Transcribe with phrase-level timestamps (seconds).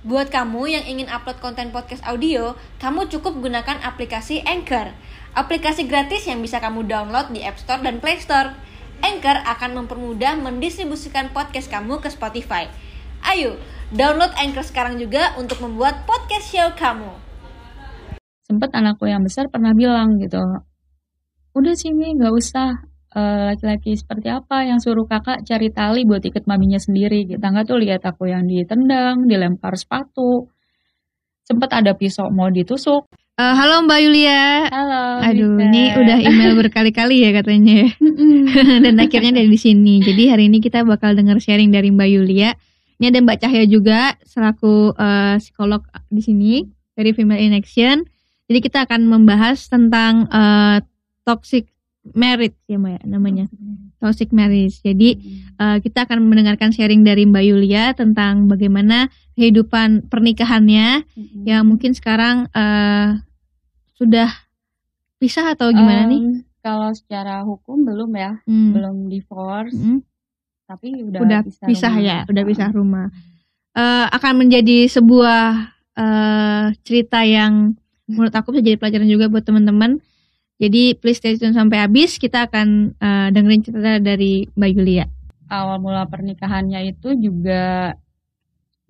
[0.00, 4.96] Buat kamu yang ingin upload konten podcast audio, kamu cukup gunakan aplikasi Anchor.
[5.36, 8.56] Aplikasi gratis yang bisa kamu download di App Store dan Play Store.
[9.04, 12.72] Anchor akan mempermudah mendistribusikan podcast kamu ke Spotify.
[13.20, 13.60] Ayo,
[13.92, 17.12] download Anchor sekarang juga untuk membuat podcast show kamu.
[18.48, 20.40] Sempet anakku yang besar pernah bilang gitu,
[21.52, 26.46] udah sini nggak usah eh, laki-laki seperti apa yang suruh kakak cari tali buat ikat
[26.46, 27.26] maminya sendiri.
[27.26, 30.50] Kita nggak tuh lihat aku yang ditendang, dilempar sepatu.
[31.42, 33.10] Sempet ada pisau mau ditusuk.
[33.40, 34.68] Eh, halo Mbak Yulia.
[34.68, 35.04] Halo.
[35.24, 35.64] Aduh, Rika.
[35.64, 37.90] ini udah email berkali-kali ya katanya ya.
[38.84, 40.04] Dan akhirnya dari sini.
[40.04, 42.52] Jadi hari ini kita bakal denger sharing dari Mbak Yulia.
[43.00, 45.80] Ini ada Mbak Cahya juga selaku eh, psikolog
[46.12, 46.52] di sini
[46.92, 48.04] dari Female in Action.
[48.44, 50.84] Jadi kita akan membahas tentang eh,
[51.24, 51.64] toxic
[52.10, 53.44] marriage ya Mbak ya, namanya.
[53.96, 54.80] Toxic marriage.
[54.80, 55.20] Jadi
[55.54, 61.44] eh, kita akan mendengarkan sharing dari Mbak Yulia tentang bagaimana kehidupan pernikahannya Mm-mm.
[61.44, 63.20] yang mungkin sekarang eh,
[63.94, 64.32] sudah
[65.16, 66.20] pisah atau gimana nih?
[66.20, 68.72] Em, Kalau secara hukum belum ya, Hmm.
[68.72, 70.04] belum divorce, Hmm.
[70.64, 72.04] tapi udah, Udah pisah, pisah rumah.
[72.04, 73.06] ya, udah pisah rumah.
[73.72, 75.44] Eh, akan menjadi sebuah
[75.90, 80.00] eh, cerita yang menurut aku bisa jadi pelajaran juga buat teman-teman.
[80.60, 82.20] Jadi please stay tune sampai habis.
[82.20, 85.04] Kita akan eh, dengerin cerita dari Mbak Yulia.
[85.48, 87.96] Awal mula pernikahannya itu juga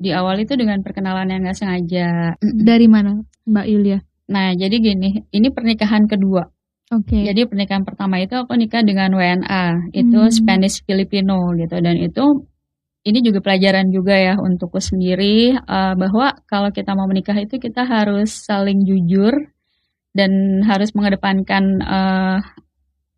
[0.01, 2.35] di awal itu dengan perkenalan yang nggak sengaja.
[2.43, 3.99] Dari mana Mbak Yulia?
[4.31, 6.43] Nah, jadi gini, ini pernikahan kedua.
[6.91, 7.23] Oke.
[7.23, 10.35] Jadi pernikahan pertama itu aku nikah dengan WNA, itu Hmm.
[10.35, 12.47] Spanish Filipino gitu dan itu
[13.07, 17.87] ini juga pelajaran juga ya untukku sendiri eh, bahwa kalau kita mau menikah itu kita
[17.87, 19.33] harus saling jujur
[20.17, 22.39] dan harus mengedepankan eh,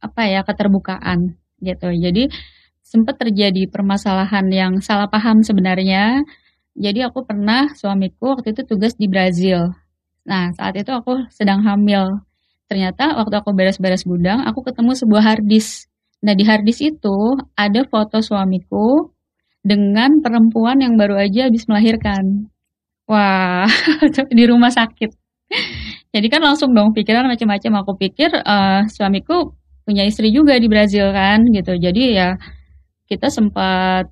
[0.02, 1.88] apa ya keterbukaan gitu.
[1.94, 2.28] Jadi
[2.82, 6.20] sempat terjadi permasalahan yang salah paham sebenarnya.
[6.76, 9.72] Jadi aku pernah suamiku waktu itu tugas di Brazil.
[10.26, 12.22] Nah, saat itu aku sedang hamil
[12.70, 15.92] ternyata waktu aku beres-beres gudang, aku ketemu sebuah harddisk.
[16.24, 19.12] Nah, di harddisk itu ada foto suamiku
[19.60, 22.48] dengan perempuan yang baru aja habis melahirkan.
[23.04, 23.68] Wah,
[24.38, 25.21] di rumah sakit.
[26.14, 27.72] Jadi kan langsung dong pikiran macam-macam.
[27.84, 31.74] Aku pikir eh, suamiku punya istri juga di Brazil kan gitu.
[31.76, 32.36] Jadi ya
[33.08, 34.08] kita sempat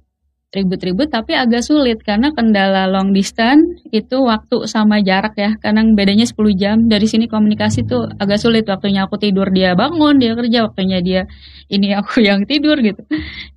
[0.50, 5.50] ribut-ribut tapi agak sulit karena kendala long distance itu waktu sama jarak ya.
[5.62, 6.76] Karena bedanya 10 jam.
[6.90, 8.66] Dari sini komunikasi tuh agak sulit.
[8.66, 10.66] Waktunya aku tidur dia bangun dia kerja.
[10.66, 11.22] Waktunya dia
[11.70, 13.02] ini aku yang tidur gitu.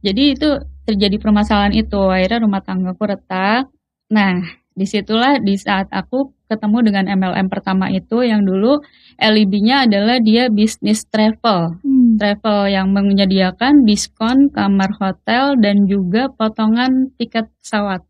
[0.06, 0.50] Jadi itu
[0.86, 2.02] terjadi permasalahan itu.
[2.12, 3.74] Akhirnya rumah tanggaku retak.
[4.14, 4.44] Nah
[4.74, 8.78] di situlah di saat aku ketemu dengan MLM pertama itu yang dulu
[9.18, 11.82] LIB-nya adalah dia bisnis travel.
[11.82, 12.16] Hmm.
[12.22, 18.06] travel yang menyediakan diskon kamar hotel dan juga potongan tiket pesawat.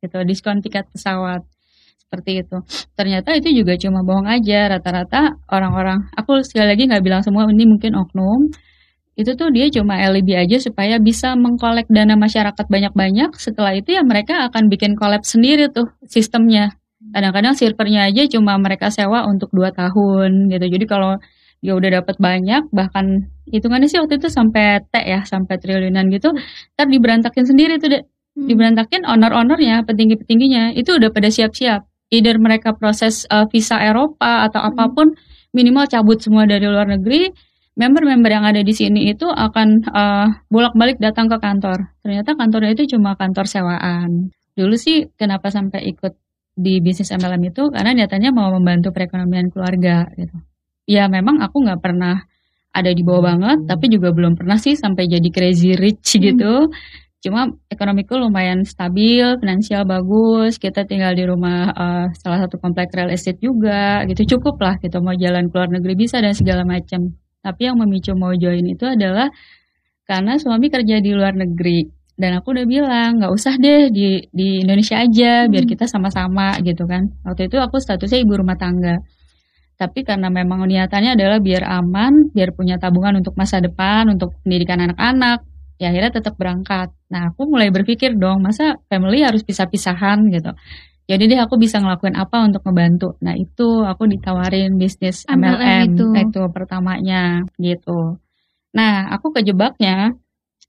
[0.00, 1.44] Gitu diskon tiket pesawat.
[2.00, 2.56] Seperti itu.
[2.92, 4.68] Ternyata itu juga cuma bohong aja.
[4.72, 8.52] Rata-rata orang-orang aku sekali lagi nggak bilang semua ini mungkin oknum.
[9.12, 13.36] Itu tuh dia cuma alibi aja supaya bisa mengkolek dana masyarakat banyak-banyak.
[13.36, 16.72] Setelah itu ya mereka akan bikin collab sendiri tuh sistemnya
[17.14, 20.66] kadang-kadang servernya aja cuma mereka sewa untuk dua tahun gitu.
[20.66, 21.20] Jadi kalau
[21.62, 26.34] dia udah dapat banyak bahkan hitungannya sih waktu itu sampai T ya sampai triliunan gitu
[26.74, 28.02] ntar diberantakin sendiri tuh deh
[28.32, 28.48] Hmm.
[28.48, 31.84] diberantakin honor-honornya petinggi-petingginya itu udah pada siap-siap.
[32.12, 35.12] Either mereka proses uh, visa Eropa atau apa pun
[35.52, 37.28] minimal cabut semua dari luar negeri
[37.76, 41.92] member-member yang ada di sini itu akan uh, bolak-balik datang ke kantor.
[42.04, 44.32] Ternyata kantornya itu cuma kantor sewaan.
[44.56, 46.16] Dulu sih kenapa sampai ikut
[46.52, 50.36] di bisnis MLM itu karena nyatanya mau membantu perekonomian keluarga gitu.
[50.84, 52.26] Ya memang aku nggak pernah
[52.72, 56.68] ada di bawah banget tapi juga belum pernah sih sampai jadi crazy rich gitu.
[57.22, 63.14] Cuma ekonomiku lumayan stabil finansial bagus kita tinggal di rumah eh, salah satu komplek real
[63.14, 64.36] estate juga gitu.
[64.36, 67.14] Cukup lah gitu mau jalan ke luar negeri bisa dan segala macam.
[67.42, 69.30] Tapi yang memicu mau join itu adalah
[70.06, 74.62] karena suami kerja di luar negeri dan aku udah bilang nggak usah deh di di
[74.62, 75.72] Indonesia aja biar Hmm.
[75.74, 77.02] kita sama-sama gitu kan.
[77.26, 79.02] Waktu itu aku statusnya ibu rumah tangga.
[79.74, 84.78] Tapi karena memang niatannya adalah biar aman biar punya tabungan untuk masa depan untuk pendidikan
[84.86, 85.42] anak-anak
[85.82, 86.94] ya akhirnya tetap berangkat.
[87.10, 90.22] Nah aku mulai berpikir dong masa family harus pisah-pisahan?
[90.30, 90.54] Gitu.
[91.10, 93.18] Jadi deh aku bisa ngelakuin apa untuk ngebantu?
[93.26, 96.06] Nah itu aku ditawarin bisnis MLM MLM, itu.
[96.30, 98.22] itu pertamanya gitu.
[98.78, 100.14] Nah aku kejebaknya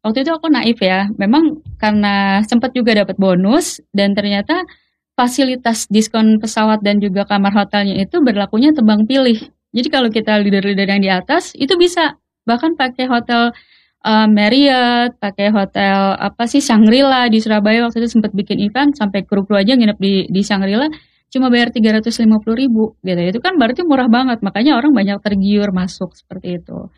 [0.03, 1.07] waktu itu aku naif ya.
[1.15, 4.67] Memang karena sempat juga dapat bonus dan ternyata
[5.15, 9.39] fasilitas diskon pesawat dan juga kamar hotelnya itu berlakunya tebang pilih.
[9.73, 12.19] Jadi kalau kita leader-leader yang di atas itu bisa.
[12.43, 13.55] Bahkan pakai hotel
[14.03, 19.23] uh, Marriott, pakai hotel apa sih Shangri-La di Surabaya waktu itu sempat bikin event sampai
[19.23, 20.91] kru-kru aja nginep di di Shangri-La
[21.33, 23.21] cuma bayar 350 ribu gitu.
[23.23, 24.43] Itu kan berarti murah banget.
[24.45, 26.91] Makanya orang banyak tergiur masuk seperti itu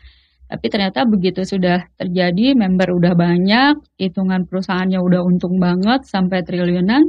[0.46, 7.02] tapi ternyata begitu sudah terjadi member udah banyak hitungan perusahaannya udah untung banget sampai triliunan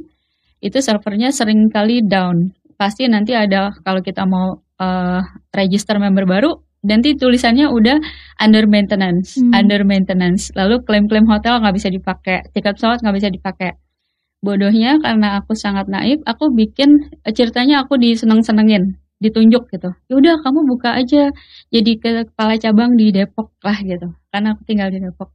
[0.61, 5.21] itu servernya sering kali down pasti nanti ada kalau kita mau uh,
[5.53, 6.53] register member baru
[6.85, 7.97] nanti tulisannya udah
[8.39, 9.51] under maintenance, hmm.
[9.51, 10.53] under maintenance.
[10.53, 13.71] Lalu klaim-klaim hotel nggak bisa dipakai, tiket pesawat nggak bisa dipakai.
[14.39, 19.89] Bodohnya karena aku sangat naif, aku bikin ceritanya aku diseneng-senengin, ditunjuk gitu.
[20.09, 21.33] Ya udah kamu buka aja
[21.73, 24.13] jadi ke kepala cabang di Depok lah gitu.
[24.29, 25.33] Karena aku tinggal di Depok.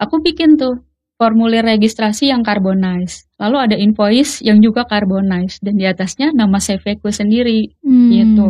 [0.00, 0.80] Aku bikin tuh
[1.20, 3.28] formulir registrasi yang carbonize.
[3.36, 8.08] Lalu ada invoice yang juga carbonize dan di atasnya nama CV ku sendiri hmm.
[8.08, 8.48] gitu.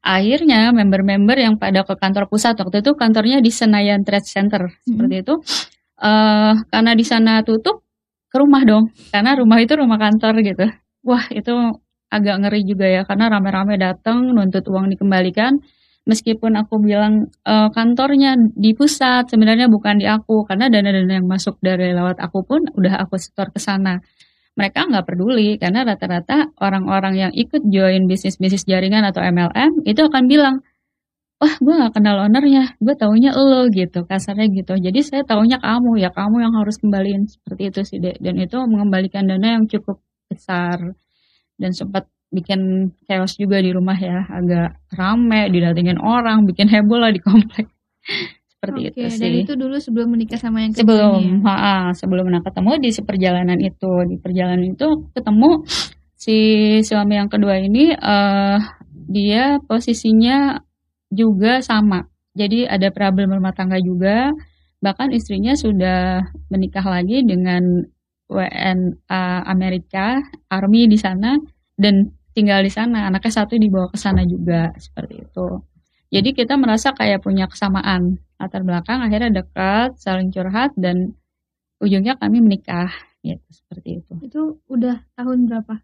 [0.00, 4.84] Akhirnya member-member yang pada ke kantor pusat waktu itu kantornya di Senayan Trade Center hmm.
[4.88, 5.34] seperti itu.
[5.98, 7.84] Uh, karena di sana tutup
[8.32, 8.88] ke rumah dong.
[9.12, 10.64] Karena rumah itu rumah kantor gitu.
[11.04, 11.52] Wah, itu
[12.08, 15.60] agak ngeri juga ya karena rame-rame datang nuntut uang dikembalikan.
[16.08, 21.60] Meskipun aku bilang e, kantornya di pusat sebenarnya bukan di aku karena dana-dana yang masuk
[21.60, 24.00] dari lewat aku pun udah aku setor ke sana.
[24.56, 30.24] Mereka nggak peduli karena rata-rata orang-orang yang ikut join bisnis-bisnis jaringan atau MLM itu akan
[30.32, 30.56] bilang
[31.38, 34.74] wah gue gak kenal ownernya gue taunya lo gitu kasarnya gitu.
[34.80, 37.28] Jadi saya taunya kamu ya kamu yang harus kembaliin.
[37.28, 38.16] Seperti itu sih dek.
[38.24, 40.00] Dan itu mengembalikan dana yang cukup
[40.32, 40.96] besar
[41.58, 44.24] dan sempat bikin chaos juga di rumah ya.
[44.30, 47.68] Agak rame didatengin orang bikin heboh lah di komplek.
[48.58, 49.22] Seperti Oke, itu sih.
[49.22, 53.58] dan itu dulu sebelum menikah sama yang sebelum ha, ha, sebelum menikah ketemu di perjalanan
[53.62, 53.92] itu.
[54.10, 55.50] Di perjalanan itu ketemu
[56.18, 56.38] si
[56.82, 58.58] suami yang kedua ini uh,
[59.06, 60.58] dia posisinya
[61.14, 62.02] juga sama.
[62.34, 64.34] Jadi ada problem rumah tangga juga.
[64.82, 67.62] Bahkan istrinya sudah menikah lagi dengan
[68.28, 70.20] WNA Amerika
[70.52, 71.34] Army di sana
[71.74, 73.08] dan tinggal di sana.
[73.08, 75.48] Anaknya satu dibawa ke sana juga seperti itu.
[76.08, 78.20] Jadi kita merasa kayak punya kesamaan.
[78.38, 81.18] Latar belakang akhirnya dekat saling curhat dan
[81.82, 82.88] ujungnya kami menikah
[83.26, 84.14] gitu seperti itu.
[84.22, 85.74] Itu udah tahun berapa?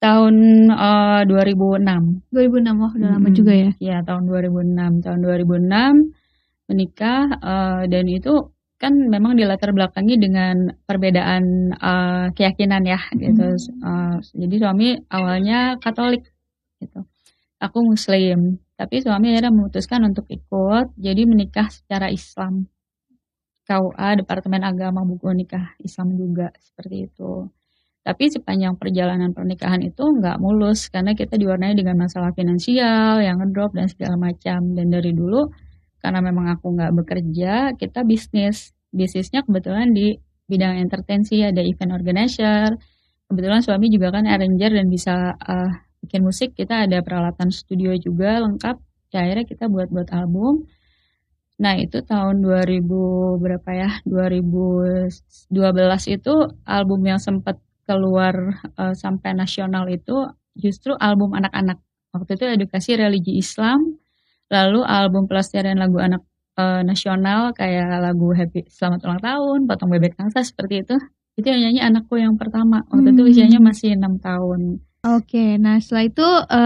[0.00, 0.34] Tahun
[0.72, 3.70] uh, 2006 2006 wah udah hmm, lama juga ya?
[3.78, 8.34] Ya tahun 2006 tahun 2006 menikah uh, dan itu
[8.80, 13.52] kan memang dilatar belakangi dengan perbedaan uh, keyakinan ya gitu.
[13.84, 16.24] Uh, jadi suami awalnya Katolik
[16.80, 17.04] gitu.
[17.60, 22.64] Aku Muslim, tapi suami akhirnya memutuskan untuk ikut, jadi menikah secara Islam.
[23.68, 27.46] KUA Departemen Agama buku nikah Islam juga seperti itu.
[28.00, 33.76] Tapi sepanjang perjalanan pernikahan itu nggak mulus karena kita diwarnai dengan masalah finansial yang ngedrop
[33.76, 34.72] dan segala macam.
[34.72, 35.44] Dan dari dulu
[36.00, 38.72] karena memang aku nggak bekerja, kita bisnis.
[38.90, 40.18] Bisnisnya kebetulan di
[40.50, 42.74] bidang entertainment ada event organizer.
[43.30, 45.70] Kebetulan suami juga kan arranger dan bisa uh,
[46.02, 46.58] bikin musik.
[46.58, 48.76] Kita ada peralatan studio juga lengkap.
[49.14, 50.66] Ya, akhirnya kita buat-buat album.
[51.60, 53.90] Nah itu tahun 2000 berapa ya?
[54.08, 58.32] 2012 itu album yang sempat keluar
[58.80, 60.24] uh, sampai nasional itu
[60.56, 61.78] justru album anak-anak.
[62.10, 63.99] Waktu itu edukasi religi Islam
[64.50, 66.26] Lalu album pelestarian lagu anak
[66.58, 70.96] e, nasional kayak lagu Happy Selamat Ulang Tahun, Potong Bebek Angsa seperti itu.
[71.38, 72.82] Itu yang nyanyi anakku yang pertama.
[72.90, 73.16] Waktu hmm.
[73.16, 74.82] itu usianya masih enam tahun.
[75.06, 76.62] Oke, nah setelah itu e,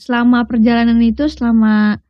[0.00, 2.00] selama perjalanan itu selama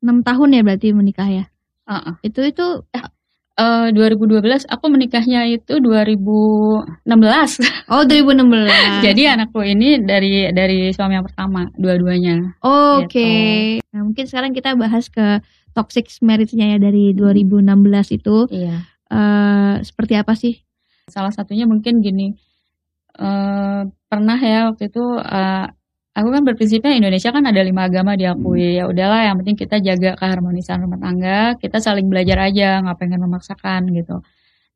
[0.00, 1.44] enam tahun ya berarti menikah ya?
[1.86, 2.14] Uh -uh.
[2.22, 3.06] Itu itu eh,
[3.56, 7.08] Uh, 2012 aku menikahnya itu 2016.
[7.88, 9.06] Oh, 2016.
[9.06, 12.58] Jadi anakku ini dari dari suami yang pertama, dua-duanya.
[12.60, 13.06] Oke.
[13.06, 13.54] Okay.
[13.78, 13.88] Gitu.
[13.94, 18.36] Nah, mungkin sekarang kita bahas ke toxic marriage-nya ya dari 2016 itu.
[18.50, 18.76] Iya.
[19.06, 20.66] Uh, seperti apa sih?
[21.06, 22.34] Salah satunya mungkin gini.
[23.16, 25.70] Uh, pernah ya waktu itu uh,
[26.16, 28.76] aku kan berprinsipnya Indonesia kan ada lima agama diakui hmm.
[28.80, 33.20] ya udahlah yang penting kita jaga keharmonisan rumah tangga kita saling belajar aja nggak pengen
[33.20, 34.24] memaksakan gitu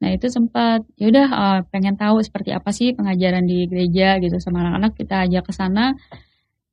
[0.00, 4.36] nah itu sempat ya udah uh, pengen tahu seperti apa sih pengajaran di gereja gitu
[4.36, 5.96] sama anak-anak kita ajak ke sana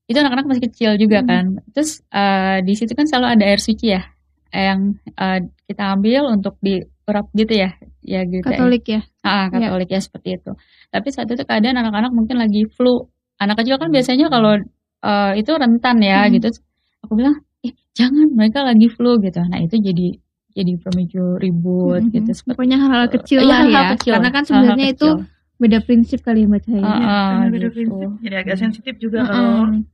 [0.08, 1.28] itu anak-anak masih kecil juga hmm.
[1.28, 4.04] kan terus uh, di situ kan selalu ada air suci ya
[4.52, 9.28] yang uh, kita ambil untuk diurap gitu ya ya gitu Katolik ya, ya.
[9.28, 10.00] Ah, Katolik ya.
[10.00, 10.52] ya seperti itu
[10.92, 14.58] tapi saat itu keadaan anak-anak mungkin lagi flu anak kecil kan biasanya kalau
[15.06, 16.32] uh, itu rentan ya hmm.
[16.38, 16.48] gitu.
[17.06, 19.42] Aku bilang eh jangan mereka lagi flu gitu.
[19.46, 20.18] Nah itu jadi
[20.58, 22.14] jadi pemicu ribut hmm.
[22.14, 22.32] gitu.
[22.50, 24.12] Pokoknya hal-hal kecil uh, lah ya, hal kecil.
[24.18, 25.10] karena kan sebenarnya itu
[25.58, 26.86] beda prinsip kali ya Mbak Cahaya.
[26.86, 26.98] Ah,
[27.34, 27.76] karena beda gitu.
[27.76, 29.32] prinsip jadi agak sensitif juga Mm-mm.
[29.32, 29.54] kalau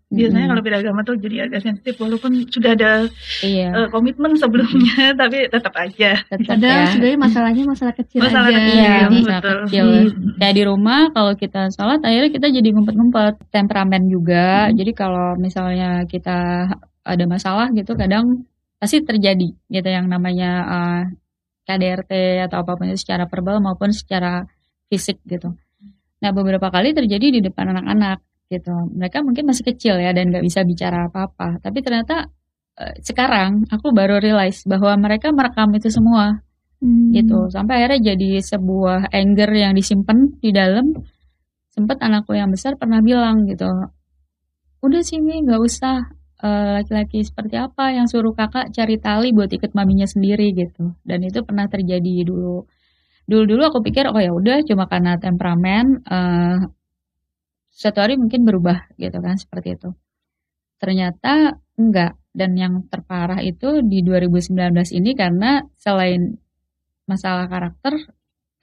[0.10, 0.51] biasanya Mm-mm.
[0.51, 2.91] kalau beda agama tuh jadi agak sensitif walaupun sudah ada
[3.39, 6.91] Iya, eh, komitmen sebelumnya tapi tetap aja tetap Padahal ya.
[6.91, 8.58] sebenarnya masalahnya masalah kecil Masalah aja.
[8.58, 9.58] kecil, Iya, Jadi, masalah betul.
[9.63, 9.86] kecil.
[9.88, 10.32] Hmm.
[10.36, 13.34] Kayak di rumah kalau kita sholat akhirnya kita jadi ngumpet-ngumpet.
[13.50, 14.46] Temperamen juga.
[14.67, 14.75] Hmm.
[14.75, 16.38] Jadi kalau misalnya kita
[17.03, 18.43] ada masalah gitu kadang
[18.75, 21.01] pasti terjadi gitu yang namanya eh,
[21.63, 22.12] KDRT
[22.43, 24.43] atau apa pun itu secara verbal maupun secara
[24.94, 25.58] fisik gitu.
[26.22, 28.22] Nah beberapa kali terjadi di depan anak-anak
[28.54, 28.94] gitu.
[28.94, 31.58] Mereka mungkin masih kecil ya dan nggak bisa bicara apa-apa.
[31.66, 32.30] Tapi ternyata
[32.78, 36.46] eh, sekarang aku baru realize bahwa mereka merekam itu semua
[36.84, 37.16] Hmm.
[37.16, 40.92] gitu sampai akhirnya jadi sebuah anger yang disimpan di dalam
[41.72, 43.72] sempet anakku yang besar pernah bilang gitu
[44.84, 46.12] udah sih Mi nggak usah
[46.44, 51.24] eh, laki-laki seperti apa yang suruh kakak cari tali buat ikat maminya sendiri gitu dan
[51.24, 52.68] itu pernah terjadi dulu
[53.30, 56.60] dulu dulu aku pikir oh ya udah cuma karena temperamen eh
[57.74, 59.89] suatu hari mungkin berubah gitu kan seperti itu
[60.77, 64.58] ternyata enggak dan yang terparah itu di 2019
[64.98, 66.34] ini karena selain
[67.06, 67.94] masalah karakter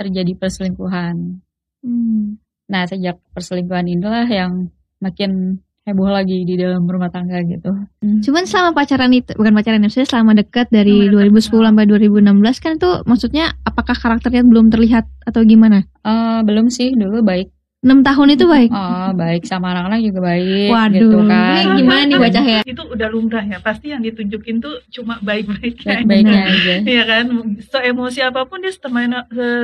[0.01, 1.45] terjadi perselingkuhan.
[1.85, 2.41] Hmm.
[2.71, 7.75] Nah, sejak perselingkuhan inilah yang makin heboh lagi di dalam rumah tangga gitu.
[8.23, 11.85] Cuman selama pacaran itu bukan pacaran ya, maksudnya selama dekat dari Selama dekat, 2010 sampai
[11.87, 15.83] 2016 kan tuh maksudnya apakah karakternya belum terlihat atau gimana?
[16.07, 17.51] Eh, belum sih, dulu baik.
[17.81, 18.69] 6 tahun itu baik.
[18.77, 21.65] Oh, baik sama anak-anak juga baik Waduh, gitu kan.
[21.65, 22.61] ini gimana nih baca ya?
[22.61, 26.75] itu udah lumrah ya pasti yang ditunjukin tuh cuma baik-baiknya Baik-baiknya aja.
[26.85, 27.25] Iya kan,
[27.65, 28.77] so emosi apa pun dia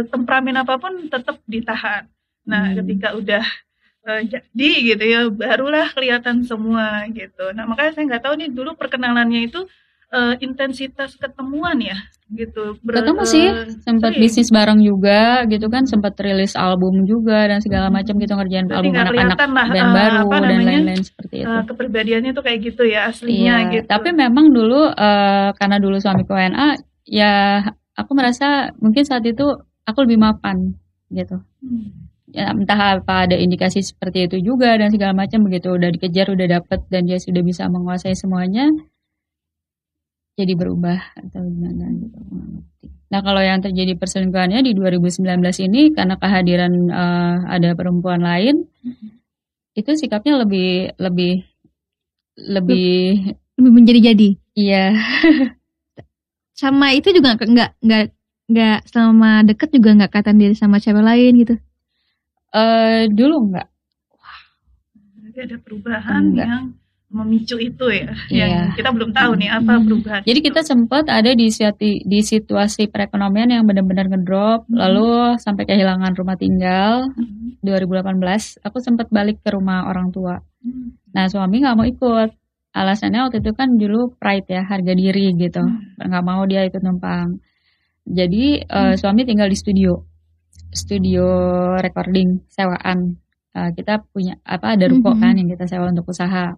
[0.08, 2.08] temperamen apa pun tetap ditahan.
[2.48, 2.76] Nah, Hmm.
[2.80, 3.44] ketika udah
[4.06, 7.50] eh, jadi gitu ya, barulah kelihatan semua gitu.
[7.52, 9.66] Nah, makanya saya nggak tahu nih dulu perkenalannya itu
[10.06, 11.98] eh, intensitas ketemuan ya,
[12.30, 12.78] gitu.
[12.86, 17.58] Ber- Ketemu sih, eh, sempat bisnis bareng juga gitu kan, sempat rilis album juga dan
[17.58, 21.36] segala macam gitu ngerjain Berarti album anak-anak lah band eh, baru apa dan lain-lain seperti
[21.42, 21.50] itu.
[21.50, 23.86] eh, kepribadiannya tuh kayak gitu ya aslinya Iya, gitu.
[23.90, 26.68] tapi memang dulu eh, karena dulu suamiku WNA,
[27.10, 27.66] ya
[27.98, 29.42] aku merasa mungkin saat itu
[29.82, 30.70] aku lebih mapan
[31.10, 31.42] gitu.
[31.66, 32.05] Hmm.
[32.36, 36.60] Ya, entah apa ada indikasi seperti itu juga dan segala macam begitu udah dikejar udah
[36.60, 38.68] dapet dan dia sudah bisa menguasai semuanya
[40.36, 42.18] jadi berubah atau gimana gitu.
[43.08, 48.68] Nah kalau yang terjadi perselingkuhannya di 2019 ini karena kehadiran eh, ada perempuan lain
[49.72, 51.40] itu sikapnya lebih lebih
[52.36, 54.28] lebih Lebih menjadi-jadi.
[54.52, 54.92] iya
[56.60, 58.04] Sama itu juga nggak nggak nggak
[58.52, 61.54] nggak selama deket juga nggak katan diri sama cewek lain gitu.
[62.56, 63.68] Eh dulu enggak
[65.20, 66.48] Jadi ada perubahan Enggak.
[66.48, 66.64] yang
[67.06, 68.46] memicu itu ya, Iya.
[68.50, 69.84] yang kita belum tahu nih apa Hmm.
[69.86, 70.20] perubahan.
[70.26, 70.46] Jadi itu.
[70.50, 74.74] kita sempat ada di situasi, di situasi perekonomian yang benar-benar ngedrop, Hmm.
[74.74, 75.06] lalu
[75.38, 77.56] sampai kehilangan rumah tinggal Hmm.
[77.62, 78.58] 2018.
[78.64, 80.40] Aku sempat balik ke rumah orang tua.
[80.64, 80.98] Hmm.
[81.14, 82.30] Nah suami nggak mau ikut.
[82.74, 85.62] Alasannya waktu itu kan dulu pride ya, harga diri gitu.
[85.62, 85.96] Hmm.
[86.00, 87.38] Nggak mau dia ikut numpang.
[88.02, 89.94] Jadi eh, suami tinggal di studio,
[90.76, 91.24] studio
[91.76, 93.16] recording sewaan.
[93.50, 95.18] Eh, kita punya apa ada ruko Mhm.
[95.18, 96.52] kan yang kita sewa untuk usaha.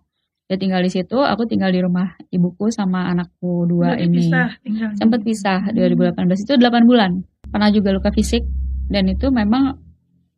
[0.45, 4.17] Dia tinggal di situ, aku tinggal di rumah ibuku sama anakku dua Berarti ini.
[4.19, 4.49] pisah.
[4.97, 7.11] Sempat pisah 2018 itu 8 bulan.
[7.45, 8.43] Pernah juga luka fisik
[8.89, 9.77] dan itu memang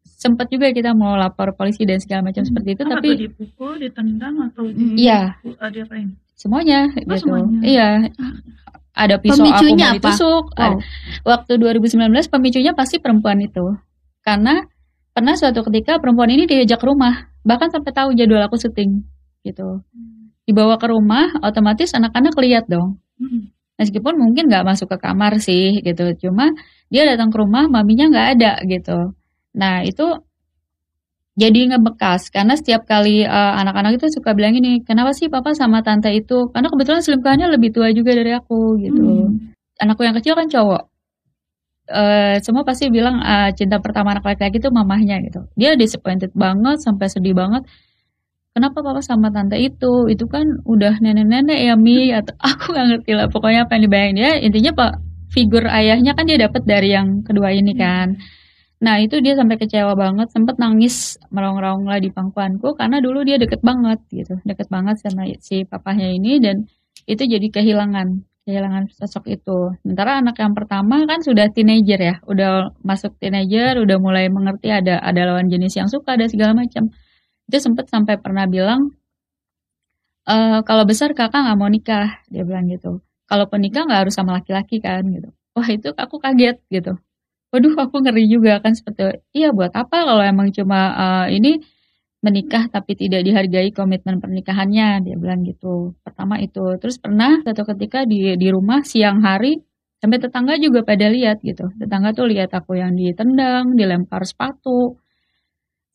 [0.04, 3.72] sempat juga kita mau lapor polisi dan segala macam seperti itu Apa tapi tuh dipukul,
[3.78, 5.32] ditendang atau di Iya.
[5.56, 6.12] ada apa ini?
[6.34, 7.16] semuanya Oh, gitu.
[7.24, 7.58] semuanya.
[7.62, 7.88] Iya.
[8.90, 9.96] Ada pisau aku Pemicunya mau apa?
[10.02, 10.44] ditusuk.
[10.54, 10.60] Wow.
[10.60, 10.80] Ada-
[11.24, 13.64] Waktu 2019 pemicunya pasti perempuan itu.
[14.20, 14.60] Karena
[15.14, 19.06] pernah suatu ketika perempuan ini diajak ke rumah, bahkan sampai tahu jadwal aku syuting
[19.46, 19.82] gitu.
[20.44, 22.98] Dibawa ke rumah, otomatis anak-anak lihat dong.
[23.16, 23.54] Hmm.
[23.80, 26.52] Meskipun mungkin nggak masuk ke kamar sih gitu, cuma
[26.92, 29.16] dia datang ke rumah, maminya nggak ada gitu.
[29.56, 30.04] Nah itu
[31.38, 35.78] jadi ngebekas karena setiap kali eh, anak-anak itu suka bilang ini, kenapa sih papa sama
[35.86, 36.50] tante itu?
[36.50, 39.30] Karena kebetulan selingkuhannya lebih tua juga dari aku gitu.
[39.30, 39.54] Hmm.
[39.78, 40.82] Anakku yang kecil kan cowok.
[41.90, 45.46] Eh, semua pasti bilang eh, cinta pertama anak laki-laki itu mamahnya gitu.
[45.54, 47.62] Dia disappointed banget sampai sedih banget.
[48.50, 50.10] Kenapa papa sama tante itu?
[50.10, 54.16] Itu kan udah nenek-nenek ya Mi atau aku nggak ngerti lah pokoknya apa yang dibayangin
[54.18, 54.32] dia.
[54.42, 54.92] Intinya pak
[55.30, 58.18] figur ayahnya kan dia dapat dari yang kedua ini kan.
[58.80, 63.36] Nah itu dia sampai kecewa banget, sempet nangis meraung-raung lah di pangkuanku karena dulu dia
[63.36, 66.64] deket banget gitu, deket banget sama si papahnya ini dan
[67.04, 69.76] itu jadi kehilangan, kehilangan sosok itu.
[69.84, 74.96] Sementara anak yang pertama kan sudah teenager ya, udah masuk teenager, udah mulai mengerti ada
[75.04, 76.88] ada lawan jenis yang suka ada segala macam.
[77.52, 78.96] Itu sempet sampai pernah bilang
[80.24, 80.34] e,
[80.64, 83.04] kalau besar kakak nggak mau nikah, dia bilang gitu.
[83.28, 85.28] Kalaupun nikah nggak harus sama laki-laki kan gitu.
[85.52, 86.96] Wah itu aku kaget gitu
[87.50, 91.60] waduh aku ngeri juga kan seperti iya buat apa kalau emang cuma uh, ini
[92.20, 95.04] menikah tapi tidak dihargai komitmen pernikahannya?
[95.04, 95.96] Dia bilang gitu.
[96.04, 96.76] Pertama itu.
[96.80, 99.56] Terus pernah satu ketika di di rumah siang hari
[100.00, 101.72] sampai tetangga juga pada lihat gitu.
[101.80, 105.00] Tetangga tuh lihat aku yang ditendang dilempar sepatu.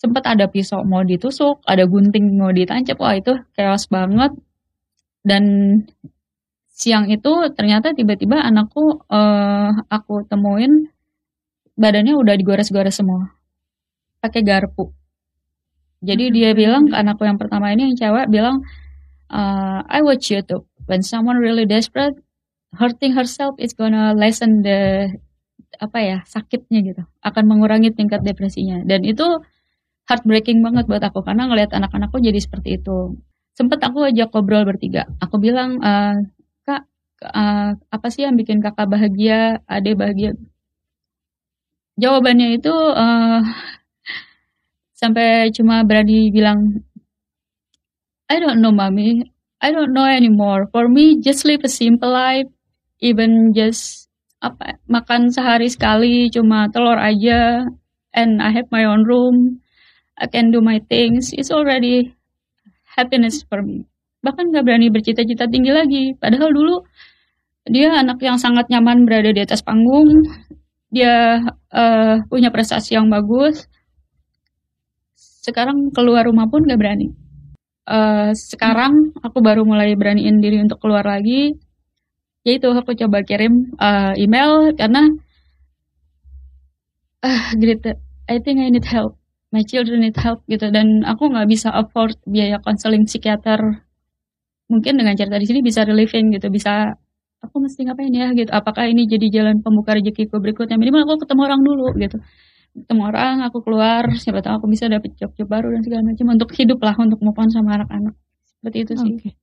[0.01, 2.97] Sempat ada pisau mau ditusuk ada gunting mau ditancap.
[2.99, 4.33] Wah itu chaos banget.
[5.25, 5.43] Dan
[6.69, 10.89] siang itu ternyata tiba-tiba anakku uh, aku temuin
[11.75, 13.35] badannya udah digores-gores semua.
[14.23, 14.91] Pakai garpu.
[16.03, 16.57] Jadi dia hmm.
[16.57, 18.63] bilang ke anakku yang pertama ini yang cewek bilang
[19.31, 20.67] uh, I watch YouTube.
[20.85, 22.15] When someone really desperate
[22.75, 25.09] hurting herself is gonna lessen the
[25.79, 27.03] apa ya sakitnya gitu.
[27.23, 28.83] Akan mengurangi tingkat depresinya.
[28.85, 29.25] Dan itu
[30.05, 33.17] heartbreaking banget buat aku karena ngelihat anak-anakku jadi seperti itu.
[33.55, 35.07] Sempet aku ajak ngobrol bertiga.
[35.23, 36.15] Aku bilang uh,
[37.23, 40.35] uh, apa sih yang bikin kakak bahagia, ade bahagia?
[41.95, 43.39] Jawabannya itu uh,
[44.91, 46.83] sampai cuma berani bilang,
[48.27, 49.31] I don't know mommy,
[49.63, 50.67] I don't know anymore.
[50.75, 52.51] For me, just live a simple life,
[52.99, 54.11] even just
[54.43, 57.63] apa makan sehari sekali cuma telur aja,
[58.11, 59.63] and I have my own room,
[60.19, 61.31] I can do my things.
[61.31, 62.11] It's already
[62.83, 63.87] happiness for me
[64.25, 66.03] bahkan nggak berani bercita-cita tinggi lagi.
[66.17, 66.81] Padahal dulu
[67.69, 70.25] dia anak yang sangat nyaman berada di atas panggung.
[70.93, 71.41] Dia
[71.73, 73.65] uh, punya prestasi yang bagus.
[75.17, 77.13] Sekarang keluar rumah pun nggak berani.
[77.85, 81.53] Uh, sekarang aku baru mulai beraniin diri untuk keluar lagi.
[82.45, 85.09] Yaitu aku coba kirim uh, email karena
[87.25, 87.97] uh, Greta,
[88.29, 89.17] I think I need help.
[89.49, 93.85] My children need help gitu dan aku nggak bisa afford biaya konseling psikiater
[94.67, 96.97] mungkin dengan cerita di sini bisa relieving gitu bisa
[97.43, 101.41] aku mesti ngapain ya gitu apakah ini jadi jalan pembuka rezekiku berikutnya minimal aku ketemu
[101.45, 102.17] orang dulu gitu
[102.75, 106.49] ketemu orang aku keluar siapa tahu aku bisa dapet job-job baru dan segala macam untuk
[106.55, 108.15] hidup lah untuk move on sama anak-anak
[108.59, 109.33] seperti itu sih okay.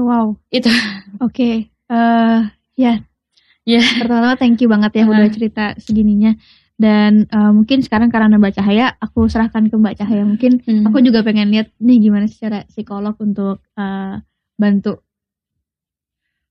[0.00, 0.72] wow itu
[1.20, 1.54] oke okay.
[1.92, 3.04] uh, ya
[3.68, 3.86] ya yeah.
[4.00, 5.12] pertama thank you banget ya uh.
[5.12, 6.32] udah cerita segininya
[6.80, 10.88] dan uh, mungkin sekarang karena Mbak Cahaya aku serahkan ke Mbak Cahaya mungkin hmm.
[10.88, 14.18] aku juga pengen lihat nih gimana secara psikolog untuk uh,
[14.58, 15.04] bantu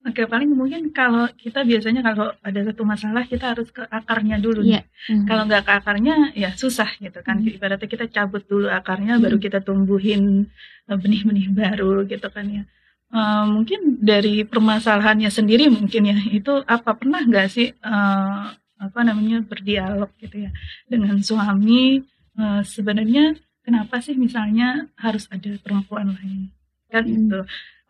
[0.01, 4.65] Oke, paling mungkin kalau kita biasanya kalau ada satu masalah kita harus ke akarnya dulu.
[4.65, 4.81] Yeah.
[5.05, 5.29] Hmm.
[5.29, 7.37] Kalau nggak ke akarnya ya susah gitu kan.
[7.37, 7.53] Hmm.
[7.53, 9.23] Ibaratnya kita cabut dulu akarnya, hmm.
[9.29, 10.49] baru kita tumbuhin
[10.89, 12.63] eh, benih-benih baru gitu kan ya.
[13.11, 19.43] Uh, mungkin dari permasalahannya sendiri mungkin ya itu apa pernah nggak sih uh, apa namanya
[19.43, 20.51] berdialog gitu ya
[20.87, 21.99] dengan suami
[22.39, 23.35] uh, sebenarnya
[23.67, 26.55] kenapa sih misalnya harus ada perempuan lain
[26.87, 27.19] kan hmm.
[27.19, 27.39] itu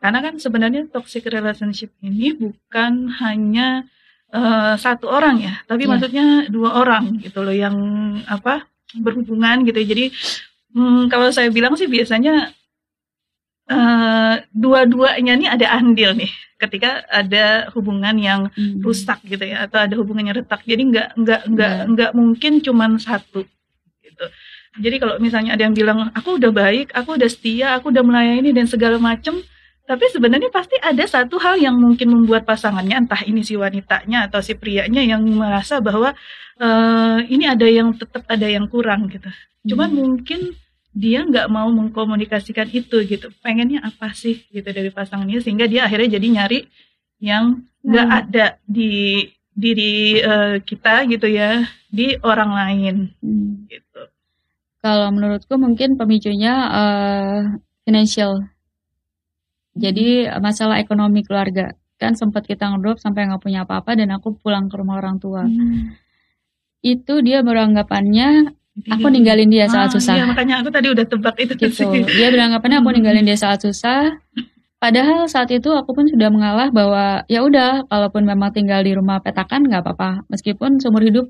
[0.02, 3.86] karena kan sebenarnya toxic relationship ini bukan hanya
[4.34, 5.90] uh, satu orang ya tapi yeah.
[5.94, 7.78] maksudnya dua orang gitu loh yang
[8.26, 8.66] apa
[8.98, 10.10] berhubungan gitu jadi
[10.74, 12.50] hmm, kalau saya bilang sih biasanya
[13.70, 18.82] uh, dua-duanya nih ada andil nih ketika ada hubungan yang hmm.
[18.82, 21.90] rusak gitu ya atau ada hubungan yang retak jadi nggak nggak nggak yeah.
[21.94, 23.46] nggak mungkin cuman satu
[24.02, 24.26] gitu
[24.82, 28.50] jadi kalau misalnya ada yang bilang aku udah baik aku udah setia aku udah melayani
[28.50, 29.42] dan segala macem
[29.86, 34.40] tapi sebenarnya pasti ada satu hal yang mungkin membuat pasangannya entah ini si wanitanya atau
[34.40, 36.14] si prianya yang merasa bahwa
[36.62, 39.28] uh, ini ada yang tetap ada yang kurang gitu
[39.68, 40.00] cuman hmm.
[40.00, 40.42] mungkin
[40.92, 46.20] dia nggak mau mengkomunikasikan itu gitu pengennya apa sih gitu dari pasangannya sehingga dia akhirnya
[46.20, 46.60] jadi nyari
[47.24, 48.20] yang nggak hmm.
[48.20, 53.68] ada di diri uh, kita gitu ya di orang lain hmm.
[53.68, 54.02] gitu
[54.82, 57.40] kalau menurutku mungkin pemicunya uh,
[57.86, 58.48] financial
[59.76, 64.68] jadi masalah ekonomi keluarga kan sempat kita ngedrop sampai nggak punya apa-apa dan aku pulang
[64.68, 65.96] ke rumah orang tua hmm.
[66.82, 68.58] itu dia beranggapannya
[68.88, 70.14] aku ninggalin dia saat ah, susah.
[70.16, 71.76] Iya, makanya aku tadi udah tebak itu gitu.
[71.76, 72.04] Sih.
[72.08, 74.16] Dia beranggapannya aku ninggalin dia saat susah.
[74.82, 79.22] Padahal saat itu aku pun sudah mengalah bahwa ya udah, kalaupun memang tinggal di rumah
[79.22, 80.26] petakan nggak apa-apa.
[80.32, 81.30] Meskipun seumur hidup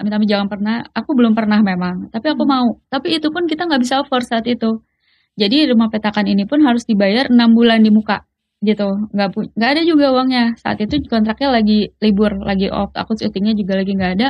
[0.00, 0.76] amit-amit jangan pernah.
[0.90, 2.50] Aku belum pernah memang, tapi aku hmm.
[2.50, 2.66] mau.
[2.90, 4.82] Tapi itu pun kita nggak bisa afford saat itu.
[5.38, 8.26] Jadi rumah petakan ini pun harus dibayar enam bulan di muka
[8.58, 8.90] gitu.
[9.14, 10.58] Nggak nggak ada juga uangnya.
[10.58, 12.90] Saat itu kontraknya lagi libur lagi off.
[12.98, 14.28] Aku syutingnya juga lagi nggak ada.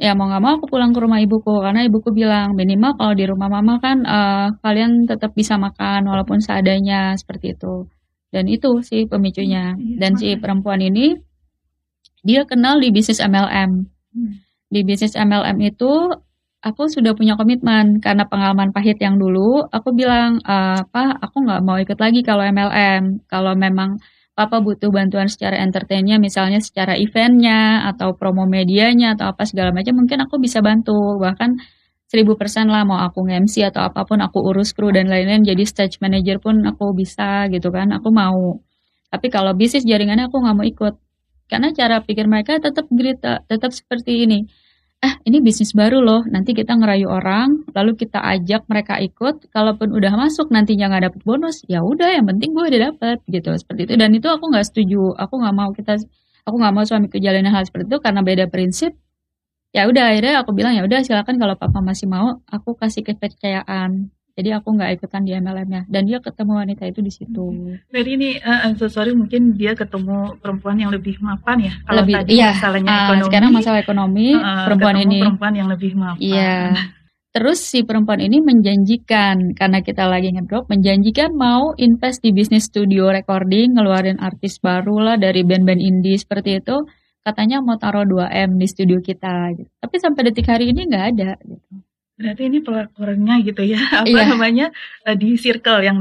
[0.00, 3.24] Ya mau nggak mau aku pulang ke rumah ibuku karena ibuku bilang minimal kalau di
[3.28, 7.90] rumah mama kan uh, kalian tetap bisa makan walaupun seadanya seperti itu.
[8.30, 9.74] Dan itu sih pemicunya.
[9.74, 11.18] Iya, dan si perempuan ini
[12.22, 14.32] dia kenal di bisnis MLM hmm.
[14.70, 15.92] di bisnis MLM itu
[16.60, 17.98] aku sudah punya komitmen.
[18.04, 22.44] Karena pengalaman pahit yang dulu aku bilang uh, apa aku nggak mau ikut lagi kalau
[22.44, 23.96] MLM kalau memang
[24.36, 30.00] papa butuh bantuan secara entertainnya misalnya secara eventnya atau promo medianya atau apa segala macam
[30.00, 31.20] mungkin aku bisa bantu.
[31.20, 31.50] Bahkan
[32.10, 35.62] seribu persen lah mau aku nge-MC atau apa pun aku urus kru dan lain-lain jadi
[35.64, 37.88] stage manager pun aku bisa gitu kan.
[37.96, 38.60] Aku mau.
[39.10, 40.94] Tapi kalau bisnis jaringannya aku nggak mau ikut.
[41.50, 44.46] Karena cara pikir mereka tetap gerita tetap seperti ini
[45.00, 49.96] ah ini bisnis baru loh nanti kita ngerayu orang lalu kita ajak mereka ikut kalaupun
[49.96, 53.88] udah masuk nantinya nggak dapet bonus ya udah yang penting gue udah dapet gitu seperti
[53.88, 53.94] itu.
[53.96, 55.96] Dan itu aku nggak setuju aku nggak mau kita
[56.44, 58.92] aku nggak mau suami kejalanan hal seperti itu karena beda prinsip.
[59.72, 64.12] Ya udah akhirnya aku bilang ya udah silakan kalau papa masih mau aku kasih kepercayaan
[64.38, 67.44] jadi aku nggak ikutan di MLM-nya dan dia ketemu wanita itu di situ.
[67.90, 71.72] Jadi ini uh, so sorry mungkin dia ketemu perempuan yang lebih mapan ya.
[71.84, 73.26] Kalau lebih, tadi iya, masalahnya uh, ekonomi.
[73.28, 76.20] Sekarang masalah ekonomi uh, perempuan ini perempuan yang lebih mapan.
[76.22, 76.56] Iya.
[77.30, 83.06] Terus si perempuan ini menjanjikan karena kita lagi ngedrop menjanjikan mau invest di bisnis studio
[83.06, 86.82] recording, ngeluarin artis baru lah dari band-band indie seperti itu.
[87.22, 89.70] Katanya mau taruh 2M di studio kita gitu.
[89.78, 91.89] Tapi sampai detik hari ini nggak ada gitu.
[92.20, 94.28] Berarti ini pelakuannya gitu ya, apa iya.
[94.28, 94.66] namanya
[95.08, 95.98] uh, di circle yang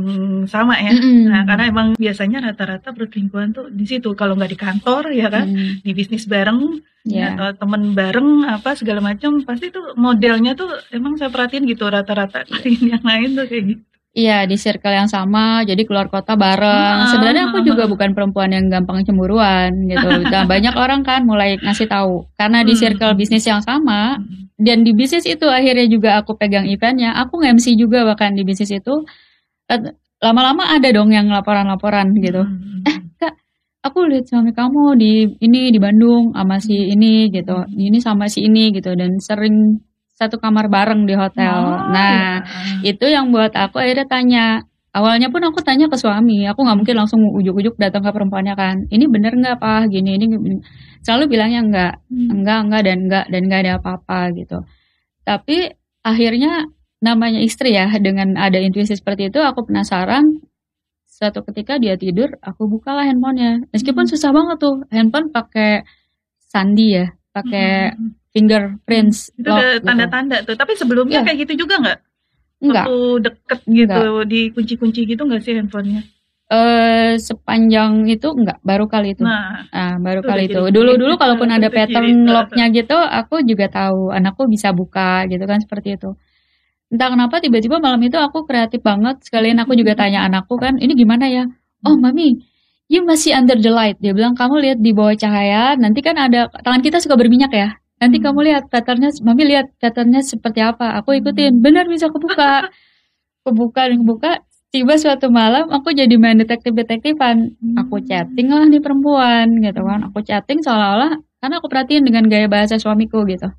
[0.52, 0.92] sama ya.
[0.92, 1.22] Mm -hmm.
[1.32, 4.12] Nah, karena emang biasanya rata-rata perselingkuhan tuh di situ.
[4.20, 5.88] Kalau nggak di kantor ya kan, mm.
[5.88, 7.40] di bisnis bareng yeah.
[7.40, 12.44] atau temen bareng apa segala macam, pasti tuh modelnya tuh emang saya perhatiin gitu rata-rata
[12.92, 13.89] yang lain tuh kayak gitu.
[14.10, 16.98] Iya di circle yang sama, jadi keluar kota bareng.
[17.06, 20.10] Ah, Sebenarnya aku juga bukan perempuan yang gampang cemburuan gitu.
[20.34, 22.82] Dan banyak orang kan mulai ngasih tahu karena di hmm.
[22.82, 24.58] circle bisnis yang sama hmm.
[24.58, 27.14] dan di bisnis itu akhirnya juga aku pegang eventnya.
[27.22, 29.06] Aku nge-MC juga bahkan di bisnis itu.
[30.20, 32.42] Lama-lama ada dong yang laporan-laporan gitu.
[32.42, 33.38] Hmm, eh kak,
[33.86, 37.62] aku lihat suami kamu di ini di Bandung sama si ini gitu.
[37.70, 39.86] Ini sama si ini gitu dan sering
[40.20, 41.56] satu kamar bareng di hotel.
[41.64, 42.44] Oh, nah,
[42.84, 42.92] ya.
[42.92, 44.46] itu yang buat aku akhirnya tanya.
[44.90, 48.76] Awalnya pun aku tanya ke suami, aku nggak mungkin langsung ujuk-ujuk datang ke perempuannya kan.
[48.90, 49.88] Ini bener nggak pak?
[49.94, 50.26] Gini ini,
[51.06, 52.30] selalu bilangnya enggak, hmm.
[52.42, 54.58] enggak, enggak dan enggak dan enggak ada apa-apa gitu.
[55.24, 55.58] Tapi
[56.02, 56.68] akhirnya
[57.06, 60.42] namanya istri ya dengan ada intuisi seperti itu, aku penasaran.
[61.06, 63.70] Suatu ketika dia tidur, aku bukalah handphonenya.
[63.70, 64.12] Meskipun hmm.
[64.18, 65.86] susah banget tuh, handphone pakai
[66.50, 69.86] sandi ya, pakai hmm fingerprints itu ada gitu.
[69.86, 70.54] tanda-tanda gitu.
[70.54, 71.26] tuh tapi sebelumnya yeah.
[71.26, 72.00] kayak gitu juga nggak
[72.60, 72.86] Enggak.
[72.86, 74.28] Waktu deket gitu enggak.
[74.28, 76.04] di kunci-kunci gitu nggak sih handphonenya?
[76.50, 79.24] Eh sepanjang itu enggak baru kali itu.
[79.24, 80.62] Nah, nah baru kali itu.
[80.68, 85.96] Dulu-dulu kalaupun ada pattern locknya gitu, aku juga tahu anakku bisa buka gitu kan seperti
[85.96, 86.20] itu.
[86.90, 89.24] Entah kenapa tiba-tiba malam itu aku kreatif banget.
[89.24, 91.48] Sekalian aku juga tanya anakku kan, ini gimana ya?
[91.88, 92.44] Oh mami,
[92.92, 93.96] you masih under the light.
[94.04, 95.80] Dia bilang kamu lihat di bawah cahaya.
[95.80, 97.79] Nanti kan ada tangan kita suka berminyak ya.
[98.00, 98.26] Nanti hmm.
[98.26, 100.96] kamu lihat patternnya, mami lihat patternnya seperti apa.
[101.04, 101.64] Aku ikutin, hmm.
[101.64, 102.72] benar bisa kebuka.
[103.46, 104.32] kebuka dan kebuka.
[104.70, 107.58] Tiba suatu malam aku jadi main detektif-detektifan.
[107.58, 107.76] Hmm.
[107.84, 110.00] Aku chatting lah nih perempuan gitu kan.
[110.08, 113.50] Aku chatting seolah-olah karena aku perhatiin dengan gaya bahasa suamiku gitu.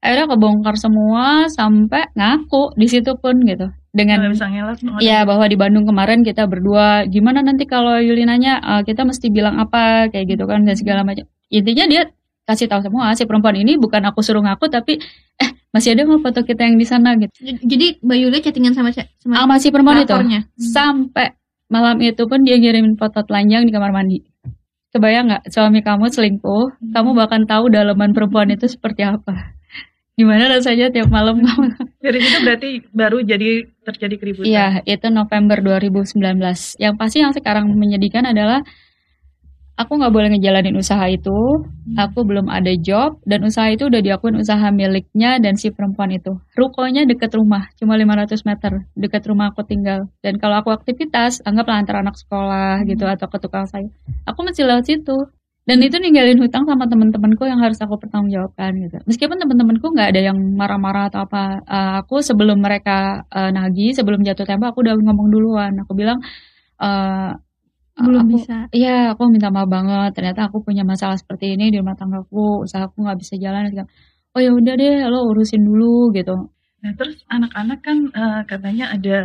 [0.00, 3.68] Akhirnya kebongkar semua sampai ngaku di situ pun gitu.
[3.90, 4.22] Dengan
[5.02, 9.58] Iya bahwa di Bandung kemarin kita berdua gimana nanti kalau Yulinanya uh, kita mesti bilang
[9.58, 11.26] apa kayak gitu kan dan segala macam.
[11.50, 12.02] Intinya dia
[12.50, 14.98] kasih tahu semua si perempuan ini bukan aku suruh ngaku tapi
[15.38, 17.32] eh masih ada nggak foto kita yang di sana gitu.
[17.62, 20.50] Jadi Mbak Yulia chattingan sama sama ah, masih perempuan itu hmm.
[20.58, 21.38] sampai
[21.70, 24.18] malam itu pun dia ngirimin foto telanjang di kamar mandi.
[24.90, 26.90] Kebayang nggak suami kamu selingkuh, hmm.
[26.90, 29.54] kamu bahkan tahu dalaman perempuan itu seperti apa.
[30.18, 31.80] Gimana rasanya tiap malam kamu?
[32.02, 34.50] Dari itu berarti baru jadi terjadi keributan.
[34.50, 36.18] Iya, itu November 2019.
[36.76, 38.60] Yang pasti yang sekarang menyedihkan adalah
[39.80, 41.96] aku nggak boleh ngejalanin usaha itu, hmm.
[41.96, 46.36] aku belum ada job, dan usaha itu udah diakuin usaha miliknya dan si perempuan itu.
[46.52, 50.04] Rukonya deket rumah, cuma 500 meter, deket rumah aku tinggal.
[50.20, 53.88] Dan kalau aku aktivitas, anggaplah antar anak sekolah gitu atau ke tukang sayur,
[54.28, 55.16] aku masih lewat situ.
[55.68, 58.96] Dan itu ninggalin hutang sama teman-temanku yang harus aku pertanggungjawabkan gitu.
[59.06, 64.24] Meskipun teman-temanku nggak ada yang marah-marah atau apa, uh, aku sebelum mereka uh, nagih, sebelum
[64.24, 65.72] jatuh tempo, aku udah ngomong duluan.
[65.84, 66.18] Aku bilang,
[66.80, 67.38] uh,
[67.98, 68.56] belum aku, bisa.
[68.70, 70.10] Iya, aku minta maaf banget.
[70.14, 73.70] Ternyata aku punya masalah seperti ini di rumah tanggaku, usahaku nggak bisa jalan.
[74.30, 76.50] Oh ya udah deh, lo urusin dulu gitu.
[76.80, 79.18] Nah terus anak-anak kan uh, katanya ada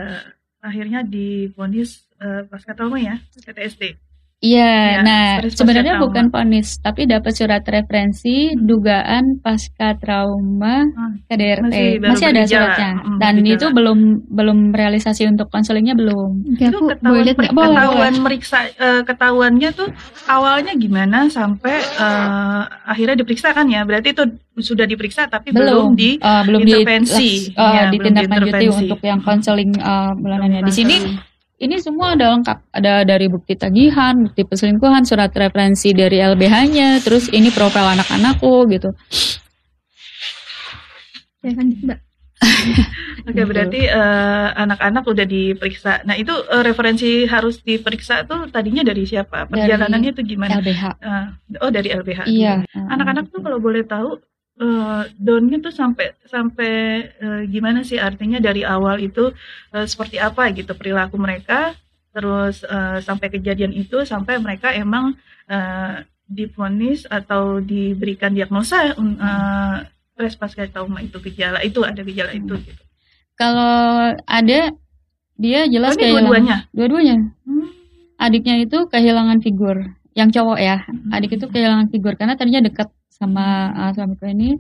[0.60, 4.05] akhirnya divonis uh, pasca trauma ya, PTSD.
[4.46, 8.62] Iya, ya, nah sebenarnya bukan ponis, tapi dapat surat referensi hmm.
[8.62, 11.26] dugaan pasca trauma hmm.
[11.26, 11.66] KDRT.
[11.66, 12.92] Masih, Masih ada suratnya.
[13.02, 13.58] Hmm, Dan berbicara.
[13.58, 16.46] itu belum belum realisasi untuk konselingnya belum.
[16.54, 19.90] Oke, itu ketahuan, boleh, ketahuan meriksa uh, ketahuannya tuh
[20.30, 23.82] awalnya gimana sampai uh, akhirnya diperiksa kan ya?
[23.82, 24.24] Berarti itu
[24.62, 27.50] sudah diperiksa tapi belum, belum di uh, belum intervensi.
[27.50, 30.62] Di, uh, ya, ditindaklanjuti untuk yang konseling uh, bulanannya.
[30.62, 30.96] Di sini
[31.56, 32.58] ini semua ada lengkap.
[32.76, 38.92] Ada dari bukti tagihan, bukti perselingkuhan, surat referensi dari LBH-nya, terus ini profil anak-anakku gitu.
[41.46, 42.00] Ya kan Mbak.
[43.32, 46.04] Oke, berarti eh, anak-anak udah diperiksa.
[46.04, 49.48] Nah, itu eh, referensi harus diperiksa tuh tadinya dari siapa?
[49.48, 50.60] Perjalanannya itu gimana?
[50.60, 50.84] LBH.
[51.00, 51.26] Eh,
[51.64, 52.20] oh, dari LBH.
[52.28, 52.68] Iya.
[52.76, 54.20] Anak-anak tuh kalau boleh tahu
[54.56, 56.74] eh downnya tuh sampai sampai
[57.20, 59.36] eh, gimana sih artinya dari awal itu
[59.76, 61.76] eh, seperti apa gitu perilaku mereka
[62.16, 65.20] terus eh, sampai kejadian itu sampai mereka emang
[65.52, 69.76] eh, diponis atau diberikan diagnosa eh,
[70.16, 72.82] stres pasca trauma itu gejala itu ada gejala itu gitu.
[73.36, 74.72] Kalau ada
[75.36, 76.58] dia Oh, jelas ini kehilangan dua-duanya.
[76.72, 77.16] dua-duanya.
[77.44, 77.68] Hmm.
[78.16, 79.78] Adiknya itu kehilangan figur.
[80.16, 80.88] Yang cowok ya.
[81.12, 84.60] Adik itu kehilangan figur karena tadinya dekat sama uh, suamiku ini.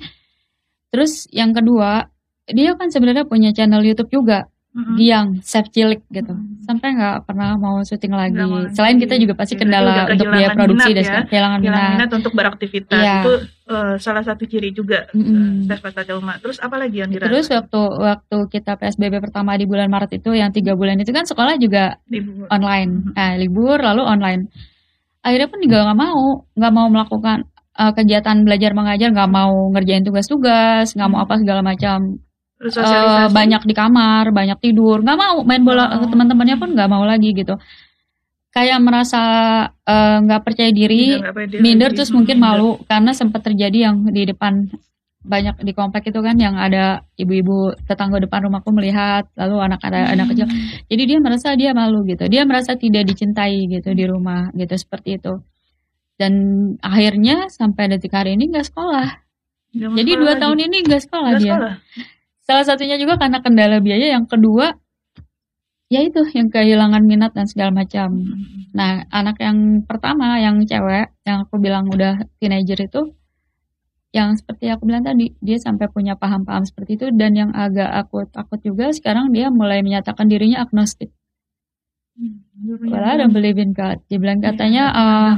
[0.89, 2.07] Terus yang kedua,
[2.47, 4.95] dia kan sebenarnya punya channel YouTube juga, Mm-mm.
[4.95, 6.31] Giang, Chef Cilik gitu.
[6.63, 8.35] Sampai nggak pernah mau syuting lagi.
[8.71, 11.27] Selain kita juga pasti Berarti kendala untuk biaya kehilangan produksi minat dan ya.
[11.27, 11.91] kehilangan Hilang minat.
[11.95, 13.15] minat untuk beraktivitas Iya.
[13.19, 13.33] itu
[13.65, 14.97] eh, salah satu ciri juga
[15.81, 16.33] pasca trauma.
[16.39, 17.31] Terus apa lagi yang dirasakan?
[17.31, 21.23] Terus waktu waktu kita PSBB pertama di bulan Maret itu yang tiga bulan itu kan
[21.23, 24.47] sekolah juga Ibu- online, nah, libur lalu online.
[25.19, 27.37] Akhirnya pun juga nggak mau, nggak mau melakukan
[27.79, 32.19] uh, kegiatan belajar mengajar, nggak mau ngerjain tugas-tugas, nggak mau apa segala macam.
[32.55, 33.35] Eh, sosialisasi?
[33.35, 36.07] banyak di kamar, banyak tidur, nggak mau main bola Oh.
[36.07, 37.59] ke teman-temannya pun nggak mau lagi gitu.
[38.55, 39.21] Kayak merasa
[39.83, 41.19] eh, nggak percaya diri,
[41.59, 42.55] minder terus mungkin Minder.
[42.55, 44.71] malu karena sempat terjadi yang di depan
[45.25, 50.13] banyak di komplek itu kan yang ada ibu-ibu tetangga depan rumahku melihat lalu anak ada
[50.13, 50.45] anak kecil
[50.85, 55.17] jadi dia merasa dia malu gitu dia merasa tidak dicintai gitu di rumah gitu seperti
[55.17, 55.33] itu
[56.15, 56.33] dan
[56.79, 59.07] akhirnya sampai detik hari ini nggak sekolah.
[59.75, 60.41] Mau jadi sekolah dua lagi.
[60.43, 61.51] tahun ini nggak sekolah Nggak dia.
[61.51, 61.73] sekolah.
[62.45, 64.77] salah satunya juga karena kendala biaya yang kedua
[65.89, 68.09] ya itu yang kehilangan minat dan segala macam.
[68.75, 73.13] Nah, anak yang pertama, yang cewek, yang aku bilang udah teenager itu,
[74.11, 78.25] yang seperti aku bilang tadi, dia sampai punya paham-paham seperti itu, dan yang agak aku
[78.33, 81.13] takut juga, sekarang dia mulai menyatakan dirinya agnostik.
[82.17, 83.99] Well, I don't believe in God.
[84.07, 85.33] Dia bilang katanya, Iya, uh,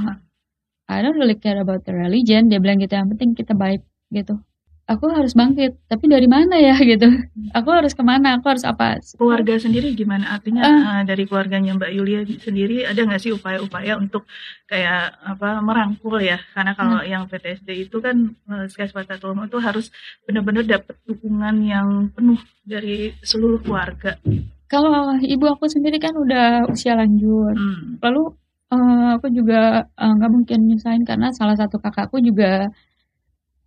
[0.87, 2.47] I don't really care about the religion.
[2.47, 4.39] Dia bilang gitu, yang penting kita baik gitu.
[4.87, 7.11] Aku harus bangkit, tapi dari mana ya gitu?
[7.51, 8.39] Aku harus ke mana?
[8.39, 8.95] Aku harus apa?
[9.19, 14.23] keluarga sendiri gimana artinya eh, dari keluarganya Mbak Yulia sendiri ada nggak sih upaya-upaya untuk
[14.63, 17.11] kayak apa merangkul ya karena kalau Hmm.
[17.11, 19.91] yang PTSD itu kan eh, pasca trauma itu harus
[20.23, 24.15] benar-benar dapat dukungan yang penuh dari seluruh keluarga.
[24.71, 27.99] Kalau ibu aku sendiri kan udah usia lanjut, Hmm.
[27.99, 28.39] lalu
[28.73, 32.67] eh, aku juga eh, nggak mungkin nyusahin karena salah satu kakakku juga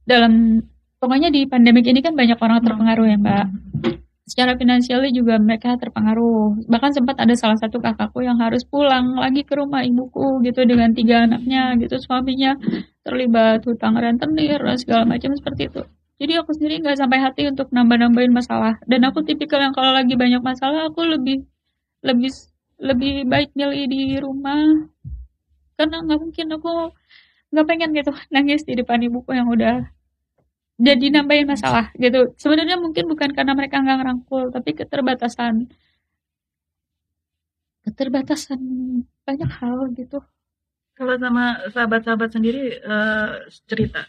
[0.08, 0.62] dalam
[1.00, 3.46] pokoknya di pandemik ini kan banyak orang terpengaruh ya mbak.
[4.30, 6.70] Secara finansialnya juga mereka terpengaruh.
[6.70, 10.94] Bahkan sempat ada salah satu kakakku yang harus pulang lagi ke rumah ibuku gitu dengan
[10.94, 12.54] tiga anaknya gitu suaminya
[13.02, 15.82] terlibat hutang rentenir dan segala macam seperti itu.
[16.20, 18.78] Jadi aku sendiri nggak sampai hati untuk nambah-nambahin masalah.
[18.86, 21.42] Dan aku tipikal yang kalau lagi banyak masalah aku lebih
[22.04, 22.30] lebih
[22.80, 24.88] lebih baik milih di rumah.
[25.76, 26.72] Karena nggak mungkin aku
[27.50, 29.84] nggak pengen gitu nangis di depan ibuku yang udah
[30.80, 32.32] jadi nambahin masalah gitu.
[32.40, 35.68] Sebenarnya mungkin bukan karena mereka nggak ngerangkul tapi keterbatasan.
[37.84, 38.60] Keterbatasan
[39.24, 40.20] banyak hal gitu.
[40.96, 43.28] Kalau sama sahabat-sahabat sendiri eh,
[43.68, 44.04] cerita.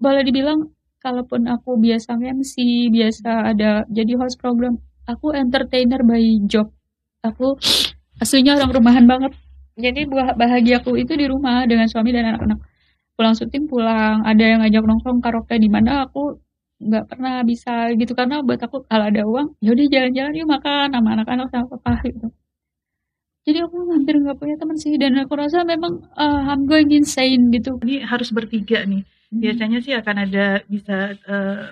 [0.00, 0.72] boleh dibilang
[1.04, 6.72] kalaupun aku biasa MC biasa ada jadi host program aku entertainer by job
[7.24, 7.56] aku
[8.20, 9.32] aslinya orang rumahan banget.
[9.80, 12.58] Jadi buah bahagiaku itu di rumah dengan suami dan anak-anak.
[13.16, 16.40] Pulang syuting pulang ada yang ngajak nongkrong karaoke di mana aku
[16.80, 18.12] nggak pernah bisa gitu.
[18.12, 22.28] Karena buat aku kalau ada uang yaudah jalan-jalan yuk makan sama anak-anak sama papa gitu.
[23.48, 24.92] Jadi aku hampir nggak punya teman sih.
[25.00, 27.80] Dan aku rasa memang uh, I'm going insane gitu.
[27.80, 29.04] Ini harus bertiga nih.
[29.30, 31.62] Biasanya sih akan ada bisa eh,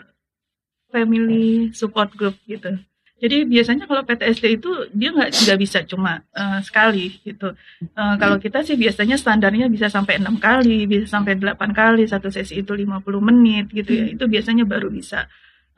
[0.95, 2.79] family support group gitu.
[3.19, 7.51] Jadi biasanya kalau PTSD itu dia nggak nggak bisa cuma eh, sekali gitu.
[7.83, 12.31] Eh, kalau kita sih biasanya standarnya bisa sampai enam kali, bisa sampai delapan kali satu
[12.31, 14.07] sesi itu 50 menit gitu ya.
[14.15, 15.27] Itu biasanya baru bisa.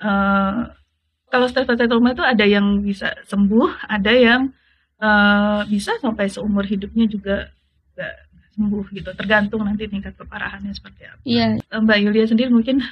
[0.05, 0.61] Eh,
[1.31, 4.53] kalau trauma itu ada yang bisa sembuh, ada yang
[5.01, 7.49] eh, bisa sampai seumur hidupnya juga
[7.97, 8.15] nggak
[8.53, 9.11] sembuh gitu.
[9.17, 11.21] Tergantung nanti tingkat keparahannya seperti apa.
[11.25, 12.85] iya Mbak Yulia sendiri mungkin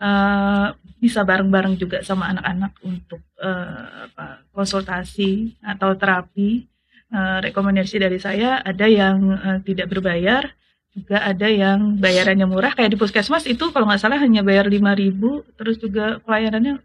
[0.00, 6.64] eh, bisa bareng-bareng juga sama anak-anak untuk apa, konsultasi atau terapi.
[7.06, 10.42] Eh, rekomendasi dari saya ada yang eh, tidak berbayar,
[10.90, 12.74] juga ada yang bayarannya murah.
[12.74, 15.14] Kayak di puskesmas itu kalau nggak salah hanya bayar 5.000,
[15.54, 16.82] terus juga pelayanannya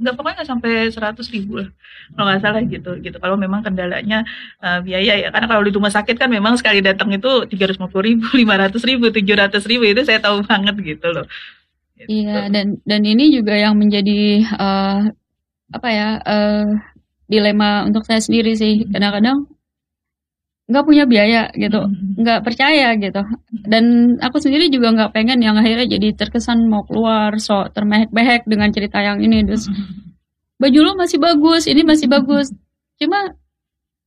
[0.00, 1.68] nggak pokoknya nggak sampai seratus ribu lah
[2.16, 4.24] kalau nggak salah gitu gitu kalau memang kendalanya
[4.64, 7.76] uh, biaya ya karena kalau di rumah sakit kan memang sekali datang itu tiga ratus
[7.76, 11.28] lima puluh ribu lima ratus ribu tujuh ratus ribu itu saya tahu banget gitu loh.
[12.06, 15.10] Iya dan dan ini juga yang menjadi uh,
[15.70, 16.68] apa ya uh,
[17.30, 18.86] dilema untuk saya sendiri sih.
[18.90, 19.46] Kadang-kadang
[20.70, 22.22] nggak punya biaya gitu hmm.
[22.22, 23.22] nggak percaya gitu.
[23.50, 28.70] Dan aku sendiri juga nggak pengen yang akhirnya jadi terkesan mau keluar so termehek-mehek dengan
[28.70, 29.42] cerita yang ini.
[29.42, 29.66] Terus
[30.62, 32.54] baju lo masih bagus ini masih bagus.
[33.02, 33.34] Cuma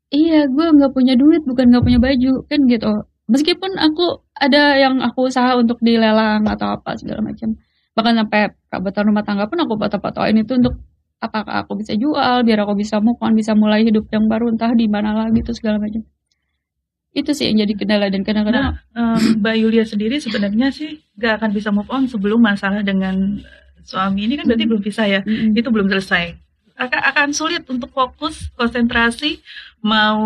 [0.08, 2.92] iya gue nggak punya duit bukan nggak punya baju kan gitu.
[3.28, 7.56] Meskipun aku ada yang aku usaha untuk dilelang atau apa segala macam
[7.94, 10.82] bahkan sampai perabotan rumah tangga pun aku foto-fotoin itu untuk
[11.24, 14.74] apakah aku bisa jual biar aku bisa move on bisa mulai hidup yang baru entah
[14.76, 16.04] di mana lagi itu segala macam.
[17.14, 21.40] Itu sih yang jadi kendala dan kadang-kadang nah, um, Mbak Yulia sendiri sebenarnya sih gak
[21.40, 23.38] akan bisa move on sebelum masalah dengan
[23.86, 24.26] suami.
[24.26, 24.72] Ini kan berarti mm.
[24.74, 25.22] belum bisa ya?
[25.22, 25.54] Mm.
[25.54, 26.34] itu belum selesai.
[26.74, 29.38] Akan akan sulit untuk fokus konsentrasi
[29.86, 30.18] mau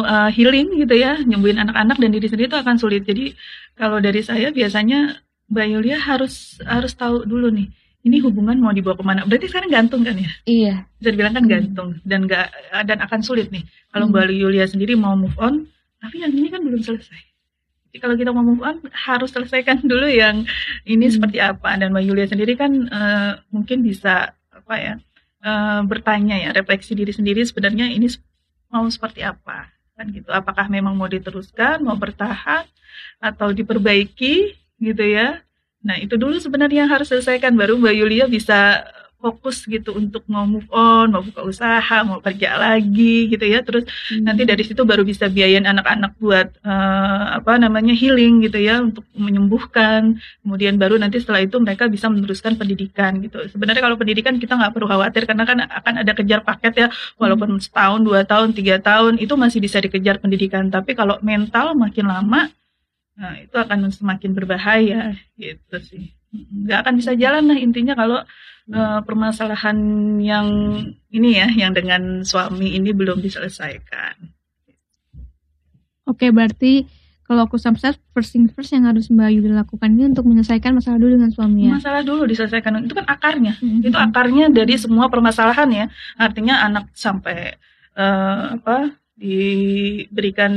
[0.00, 3.04] uh, healing gitu ya nyembuhin anak-anak dan diri sendiri itu akan sulit.
[3.04, 3.36] Jadi
[3.76, 5.20] kalau dari saya biasanya
[5.52, 7.68] Mbak Yulia harus harus tahu dulu nih
[8.04, 9.24] ini hubungan mau dibawa ke mana?
[9.24, 10.30] Berarti sekarang gantung kan ya?
[10.44, 10.74] Iya.
[11.00, 12.52] Bisa dibilang kan gantung dan gak
[12.84, 13.64] dan akan sulit nih.
[13.88, 15.64] Kalau Mbak Yulia sendiri mau move on
[16.04, 17.20] tapi yang ini kan belum selesai.
[17.88, 20.44] Jadi kalau kita mau move on harus selesaikan dulu yang
[20.84, 21.14] ini hmm.
[21.16, 21.80] seperti apa.
[21.80, 24.94] Dan Mbak Yulia sendiri kan uh, mungkin bisa apa ya
[25.40, 28.12] uh, bertanya ya refleksi diri sendiri sebenarnya ini
[28.68, 29.72] mau seperti apa?
[29.96, 30.28] Kan gitu.
[30.28, 32.68] Apakah memang mau diteruskan mau bertahan
[33.16, 35.40] atau diperbaiki gitu ya
[35.84, 38.88] nah itu dulu sebenarnya yang harus selesaikan baru Mbak Yulia bisa
[39.24, 43.64] fokus gitu untuk mau move on, mau buka usaha, mau kerja lagi gitu ya.
[43.64, 44.20] Terus hmm.
[44.20, 49.08] nanti dari situ baru bisa biayain anak-anak buat uh, apa namanya healing gitu ya untuk
[49.16, 50.20] menyembuhkan.
[50.44, 53.40] Kemudian baru nanti setelah itu mereka bisa meneruskan pendidikan gitu.
[53.48, 57.56] Sebenarnya kalau pendidikan kita nggak perlu khawatir karena kan akan ada kejar paket ya walaupun
[57.56, 57.64] hmm.
[57.64, 60.68] setahun, dua tahun, tiga tahun itu masih bisa dikejar pendidikan.
[60.68, 62.52] Tapi kalau mental makin lama
[63.14, 66.14] Nah, itu akan semakin berbahaya gitu sih.
[66.34, 68.18] Nggak akan bisa jalan lah intinya kalau
[68.74, 69.78] uh, permasalahan
[70.18, 70.48] yang
[71.14, 74.34] ini ya, yang dengan suami ini belum diselesaikan.
[76.10, 76.84] Oke, berarti
[77.24, 81.00] kalau aku sampai first thing first yang harus Mbak Yudi lakukan ini untuk menyelesaikan masalah
[81.00, 81.80] dulu dengan suami ya.
[81.80, 82.84] Masalah dulu diselesaikan.
[82.84, 83.56] Itu kan akarnya.
[83.62, 83.86] Mm -hmm.
[83.88, 85.86] Itu akarnya dari semua permasalahan ya.
[86.20, 87.56] Artinya anak sampai
[87.96, 90.52] uh, apa diberikan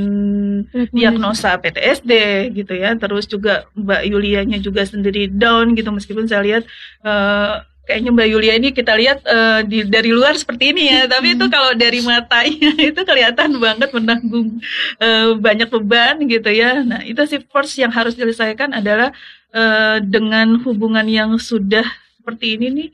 [0.89, 2.11] diagnosa PTSD
[2.57, 2.97] gitu ya.
[2.97, 5.89] Terus juga Mbak Yulianya juga sendiri down gitu.
[5.93, 6.63] Meskipun saya lihat
[7.05, 11.05] uh, kayaknya Mbak Yulia ini kita lihat uh, di, dari luar seperti ini ya.
[11.05, 14.57] Tapi itu kalau dari matanya itu kelihatan banget menanggung
[14.99, 16.81] uh, banyak beban gitu ya.
[16.81, 19.13] Nah itu sih first yang harus diselesaikan adalah
[19.53, 21.85] uh, dengan hubungan yang sudah
[22.19, 22.89] seperti ini nih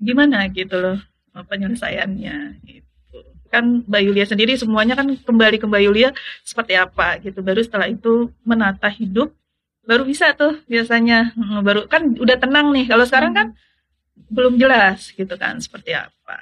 [0.00, 0.98] gimana gitu loh
[1.36, 2.89] penyelesaiannya gitu
[3.50, 6.08] kan Mbak Yulia sendiri semuanya kan kembali ke Mbak Yulia
[6.46, 7.42] seperti apa gitu.
[7.42, 9.34] Baru setelah itu menata hidup
[9.84, 11.34] baru bisa tuh biasanya.
[11.34, 12.86] Hmm, baru kan udah tenang nih.
[12.86, 13.46] Kalau sekarang kan
[14.30, 16.38] belum jelas gitu kan seperti apa.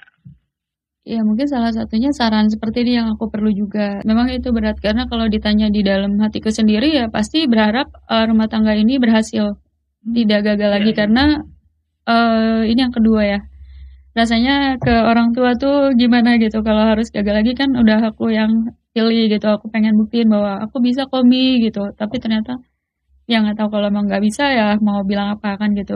[1.09, 4.05] Ya mungkin salah satunya saran seperti ini yang aku perlu juga.
[4.05, 8.45] Memang itu berat karena kalau ditanya di dalam hatiku sendiri ya pasti berharap uh, rumah
[8.45, 10.13] tangga ini berhasil, hmm.
[10.13, 11.25] tidak gagal lagi ya, karena
[12.05, 13.41] uh, ini yang kedua ya
[14.19, 16.61] rasanya ke orang tua tuh gimana gitu?
[16.67, 18.51] Kalau harus gagal lagi kan udah aku yang
[18.91, 19.47] pilih gitu.
[19.47, 21.95] Aku pengen buktiin bahwa aku bisa komi gitu.
[21.95, 22.59] Tapi ternyata
[23.31, 25.95] yang nggak tahu kalau emang nggak bisa ya mau bilang apa kan gitu.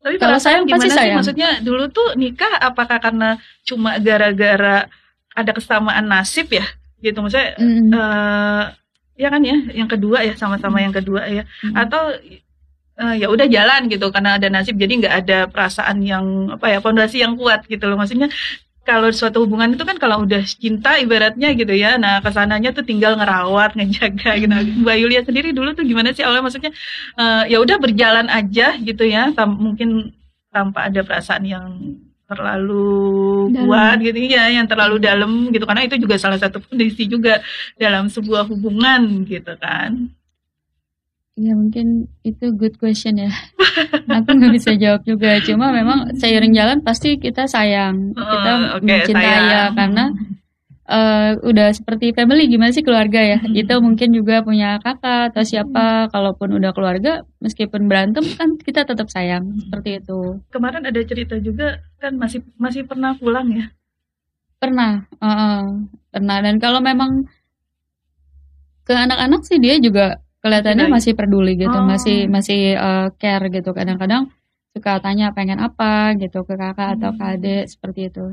[0.00, 1.20] Tapi kalau sayang pasti sayang.
[1.20, 3.36] Maksudnya dulu tuh nikah apakah karena
[3.68, 4.88] cuma gara-gara
[5.36, 6.64] ada kesamaan nasib ya?
[7.04, 7.92] Gitu maksudnya mm.
[7.92, 8.64] uh,
[9.20, 10.84] ya kan ya yang kedua ya sama-sama mm.
[10.88, 11.44] yang kedua ya.
[11.64, 11.74] Mm.
[11.76, 12.16] atau
[13.00, 16.78] uh, ya udah jalan gitu karena ada nasib jadi nggak ada perasaan yang apa ya
[16.84, 17.96] fondasi yang kuat gitu loh.
[17.96, 18.28] Maksudnya
[18.84, 22.84] kalau suatu hubungan itu kan kalau udah cinta ibaratnya gitu ya nah ke sananya tuh
[22.84, 24.52] tinggal ngerawat ngejaga gitu.
[24.52, 24.84] Hmm.
[24.84, 26.44] Mbak Yulia sendiri dulu tuh gimana sih awalnya?
[26.46, 26.72] Maksudnya
[27.16, 30.12] uh, ya udah berjalan aja gitu ya tam mungkin
[30.50, 31.66] tanpa ada perasaan yang
[32.30, 33.66] terlalu dalam.
[33.66, 35.64] kuat gitu ya yang terlalu dalam gitu.
[35.66, 37.42] Karena itu juga salah satu kondisi juga
[37.74, 40.10] dalam sebuah hubungan gitu kan
[41.40, 43.32] Ya mungkin itu good question ya.
[44.20, 45.40] Aku nggak bisa jawab juga.
[45.40, 49.48] Cuma memang seiring jalan pasti kita sayang, kita uh, okay, mencintai sayang.
[49.48, 50.04] ya karena
[50.84, 53.38] uh, udah seperti family gimana sih keluarga ya.
[53.40, 53.56] Hmm.
[53.56, 56.12] Itu mungkin juga punya kakak atau siapa.
[56.12, 59.60] Kalaupun udah keluarga, meskipun berantem kan kita tetap sayang hmm.
[59.64, 60.44] seperti itu.
[60.52, 63.72] Kemarin ada cerita juga kan masih masih pernah pulang ya?
[64.60, 66.36] Pernah, uh, pernah.
[66.44, 67.24] Dan kalau memang
[68.84, 71.84] ke anak-anak sih dia juga kelihatannya masih peduli gitu, oh.
[71.84, 73.70] masih masih uh, care gitu.
[73.70, 74.32] Kadang-kadang
[74.70, 77.32] suka tanya pengen apa gitu ke kakak atau ke Hmm.
[77.34, 78.24] adik seperti itu.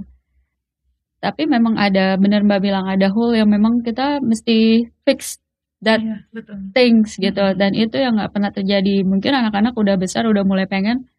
[1.17, 5.41] Tapi memang ada benar Mbak bilang ada hole yang memang kita mesti fix
[5.81, 6.57] that Iya, betul.
[6.73, 7.57] things gitu Hmm.
[7.57, 9.01] dan itu yang nggak pernah terjadi.
[9.01, 11.09] Mungkin anak-anak udah besar udah mulai pengen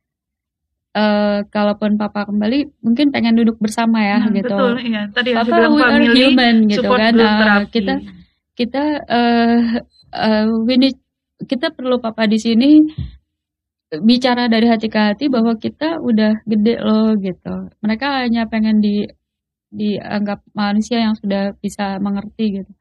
[0.95, 4.51] eh kalaupun papa kembali mungkin pengen duduk bersama ya Nah, gitu.
[4.57, 5.03] betul, iya.
[5.12, 7.12] Tadi Papa we are family human gitu kan.
[7.12, 7.70] therapy.
[7.76, 7.95] kita
[8.57, 9.59] kita eh
[10.13, 11.03] eh, we need-
[11.39, 12.83] kita perlu papa di sini
[14.05, 17.73] bicara dari hati ke hati bahwa kita udah gede loh gitu.
[17.81, 19.09] Mereka hanya pengen di
[19.69, 22.73] dianggap manusia yang sudah bisa mengerti gitu.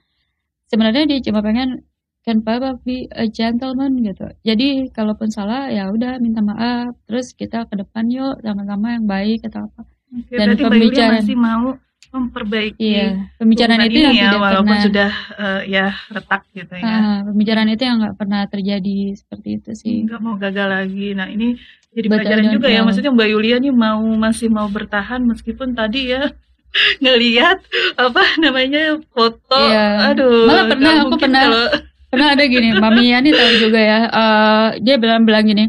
[0.68, 1.84] Sebenarnya dia cuma pengen
[2.28, 4.28] can papa be a gentleman gitu.
[4.44, 6.92] Jadi kalaupun salah ya udah minta maaf.
[7.08, 9.82] Terus kita ke depan yuk sama-sama yang baik atau apa.
[10.12, 11.14] Oke, Dan berarti pembicaraan.
[11.24, 11.66] masih mau
[12.10, 16.86] memperbaiki Iya, pembicaraan itu yang ya, tidak walaupun pernah sudah eh, ya retak gitu ya.
[16.88, 19.96] Ah, pembicaraan itu yang nggak pernah terjadi seperti itu sih.
[20.04, 21.12] nggak mau gagal lagi.
[21.12, 22.82] Nah ini jadi Betul, pelajaran juga ya.
[22.82, 26.30] Maksudnya Mbak Yulia nih mau masih mau bertahan meskipun tadi ya
[27.04, 27.58] ngelihat
[27.96, 29.58] apa namanya foto.
[29.60, 30.14] Iya.
[30.14, 30.46] Aduh.
[30.46, 31.44] Malah pernah, aku pernah.
[31.44, 31.74] kalau-
[32.08, 34.00] Pernah ada gini, Mami Yani tahu juga ya.
[34.08, 35.68] eh, dia bilang bilang gini,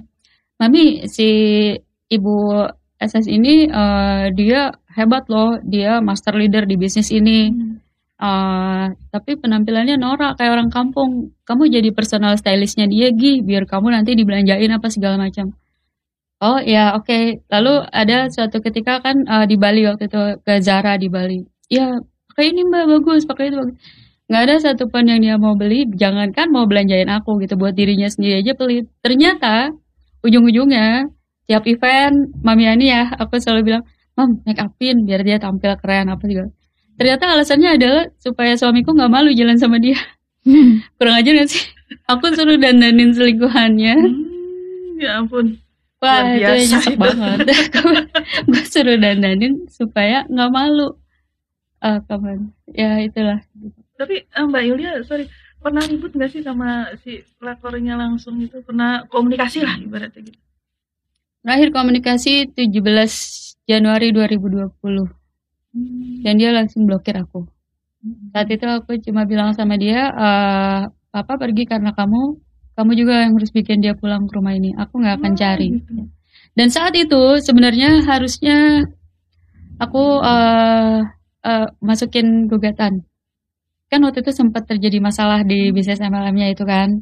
[0.55, 1.27] Mami si
[2.07, 2.63] ibu
[2.99, 7.51] SS ini eh, dia hebat loh, dia master leader di bisnis ini.
[8.19, 8.85] Eh,
[9.15, 11.11] tapi penampilannya norak kayak orang kampung.
[11.47, 15.55] Kamu jadi personal stylistnya dia Gi, biar kamu nanti dibelanjain apa segala macam.
[16.43, 17.43] Oh ya oke.
[17.51, 21.39] Lalu ada suatu ketika kan eh, di Bali waktu itu ke Zara di Bali.
[21.71, 21.99] Ya
[22.31, 23.77] pakai ini mbak bagus, pakai itu bagus.
[24.29, 28.45] Nggak ada satupun yang dia mau beli, jangankan mau belanjain aku gitu buat dirinya sendiri
[28.45, 28.85] aja pelit.
[29.01, 29.73] Ternyata
[30.23, 31.09] ujung-ujungnya
[31.49, 33.85] tiap event Mami Yani ya, aku selalu bilang,
[34.19, 36.51] Mam make upin biar dia tampil keren apa juga.
[36.99, 39.95] Ternyata alasannya adalah supaya suamiku nggak malu jalan sama dia.
[40.99, 41.63] Kurang aja gak sih?
[42.11, 43.95] Aku suruh dandanin selingkuhannya.
[43.95, 45.57] Hmm, ya ampun.
[46.03, 47.01] Wah itu biasa nyesek itu.
[47.01, 47.39] banget.
[48.51, 50.99] gue suruh dandanin supaya nggak malu.
[51.79, 52.51] Ah kapan?
[52.75, 53.39] Ya itulah.
[53.95, 55.31] Tapi eh, Mbak Yulia, sorry,
[55.63, 58.59] pernah ribut nggak sih sama si pelakornya langsung itu?
[58.67, 60.48] Pernah komunikasi lah ibaratnya gitu.
[61.49, 64.69] Terakhir komunikasi 17 Januari 2020
[66.21, 67.49] dan dia langsung blokir aku.
[68.37, 72.37] Saat itu aku cuma bilang sama dia, eh papa pergi karena kamu,
[72.77, 74.77] kamu juga yang harus bikin dia pulang ke rumah ini.
[74.77, 75.69] Aku nggak akan Oh, cari.
[75.73, 76.05] gitu.
[76.53, 78.85] Dan saat itu sebenarnya harusnya
[79.81, 81.01] aku eh
[81.49, 83.09] eh, masukin gugatan.
[83.89, 86.93] Kan waktu itu sempat terjadi masalah di bisnis MLM-nya itu kan.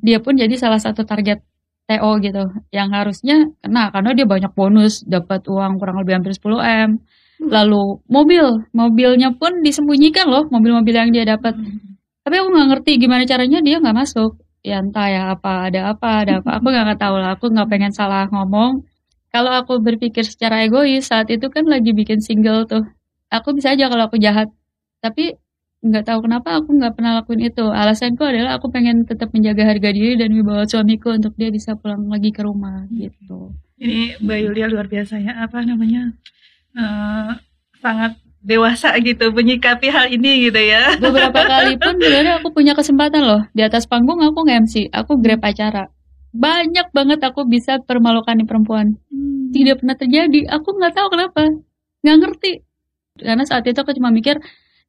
[0.00, 1.44] Dia pun jadi salah satu target
[1.90, 6.62] TO gitu yang harusnya kena karena dia banyak bonus, dapat uang kurang lebih hampir 10
[6.62, 6.90] M.
[7.40, 11.56] Lalu mobil, mobilnya pun disembunyikan loh, mobil-mobil yang dia dapat.
[12.22, 14.38] Tapi aku nggak ngerti gimana caranya dia nggak masuk.
[14.60, 16.60] Ya entah ya apa, ada apa, ada apa.
[16.60, 17.30] Aku nggak tahu lah.
[17.34, 18.84] Aku nggak pengen salah ngomong.
[19.32, 22.84] Kalau aku berpikir secara egois saat itu kan lagi bikin single tuh.
[23.32, 24.52] Aku bisa aja kalau aku jahat.
[25.00, 25.32] Tapi
[25.80, 27.64] nggak tahu kenapa aku nggak pernah lakuin itu.
[27.64, 32.04] Alasanku adalah aku pengen tetap menjaga harga diri dan wibawa suamiku untuk dia bisa pulang
[32.12, 33.56] lagi ke rumah gitu.
[33.80, 36.12] Ini Mbak Yulia luar biasa ya, apa namanya?
[36.76, 37.30] eh,
[37.80, 40.96] sangat dewasa gitu menyikapi hal ini gitu ya.
[41.00, 45.40] Beberapa kali pun sebenarnya aku punya kesempatan loh di atas panggung aku nge-MC, aku grab
[45.44, 45.88] acara.
[46.30, 48.96] Banyak banget aku bisa permalukan di perempuan.
[49.50, 50.46] Tidak pernah terjadi.
[50.46, 51.42] Aku nggak tahu kenapa.
[52.06, 52.52] Nggak ngerti.
[53.18, 54.38] Karena saat itu aku cuma mikir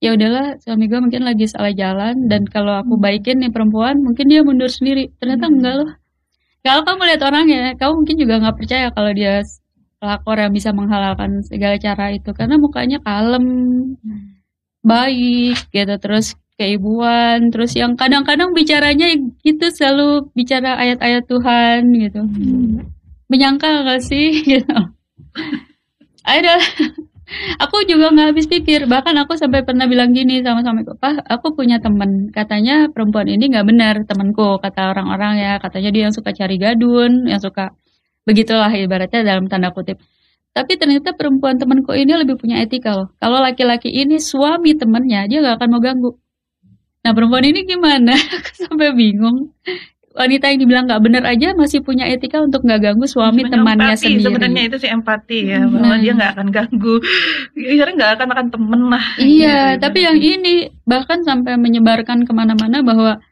[0.02, 4.26] ya udahlah suami gue mungkin lagi salah jalan dan kalau aku baikin nih perempuan mungkin
[4.28, 5.14] dia mundur sendiri.
[5.22, 5.54] Ternyata Hmm.
[5.62, 5.92] enggak loh.
[6.62, 9.42] Kalau kamu lihat orangnya, kamu mungkin juga nggak percaya kalau dia
[10.02, 12.30] pelakor yang bisa menghalalkan segala cara itu.
[12.34, 13.46] Karena mukanya kalem,
[14.82, 19.10] baik gitu terus keibuan terus yang kadang-kadang bicaranya
[19.42, 22.22] gitu selalu bicara ayat-ayat Tuhan gitu.
[23.30, 24.42] Menyangka gak sih?
[24.50, 24.78] Gitu.
[26.22, 26.60] Ada
[27.64, 31.56] aku juga nggak habis pikir bahkan aku sampai pernah bilang gini sama suamiku pak aku
[31.56, 36.32] punya temen katanya perempuan ini nggak benar temanku kata orang-orang ya katanya dia yang suka
[36.36, 37.72] cari gadun yang suka
[38.28, 40.00] begitulah ibaratnya dalam tanda kutip
[40.52, 43.08] tapi ternyata perempuan temanku ini lebih punya etika loh.
[43.24, 46.12] Kalau laki-laki ini suami temennya, dia gak akan mau ganggu.
[47.08, 48.12] Nah perempuan ini gimana?
[48.36, 49.56] Aku sampai bingung.
[50.12, 53.88] Wanita yang dibilang gak benar aja masih punya etika untuk gak ganggu suami Sebenarnya temannya
[53.96, 54.24] empati, sendiri.
[54.28, 55.72] Sebenarnya itu sih empati ya, Hmm.
[55.72, 56.00] bahwa Nah.
[56.00, 56.96] dia nggak akan ganggu.
[57.56, 59.06] Kira nggak akan akan temen lah.
[59.16, 59.80] Iya, Gitu.
[59.80, 60.54] tapi yang ini
[60.84, 63.24] bahkan sampai menyebarkan ke mana-mana bahwa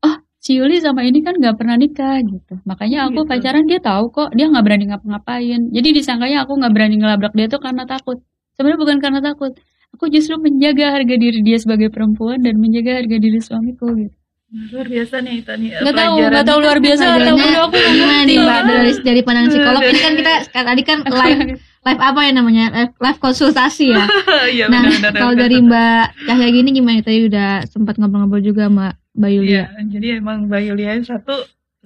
[0.00, 2.56] oh si Yuli sama ini kan gak pernah nikah gitu.
[2.64, 3.28] Makanya aku Gitu.
[3.28, 5.60] pacaran dia tahu kok dia nggak berani ngapa-ngapain.
[5.76, 8.16] Jadi disangkanya aku nggak berani ngelabrak dia tuh karena takut.
[8.56, 9.52] Sebenarnya bukan karena takut.
[9.92, 14.16] Aku justru menjaga harga diri dia sebagai perempuan dan menjaga harga diri suamiku gitu.
[14.54, 16.30] Luar biasa nih itu nih nggak tahu pelajaran.
[16.30, 19.82] nggak tahu luar biasa atau aku ngerti nih mbak dari dari pandangan psikolog?
[19.82, 22.64] Ini kan kita tadi kan live live apa ya namanya?
[22.70, 24.06] Live, live konsultasi ya?
[24.54, 27.02] Iya, nah kalau dari mbak Cahya gini gimana?
[27.02, 31.34] Tadi udah sempat ngobrol-ngobrol juga sama mbak Iya, Yulia jadi emang Mbak Yulia ini satu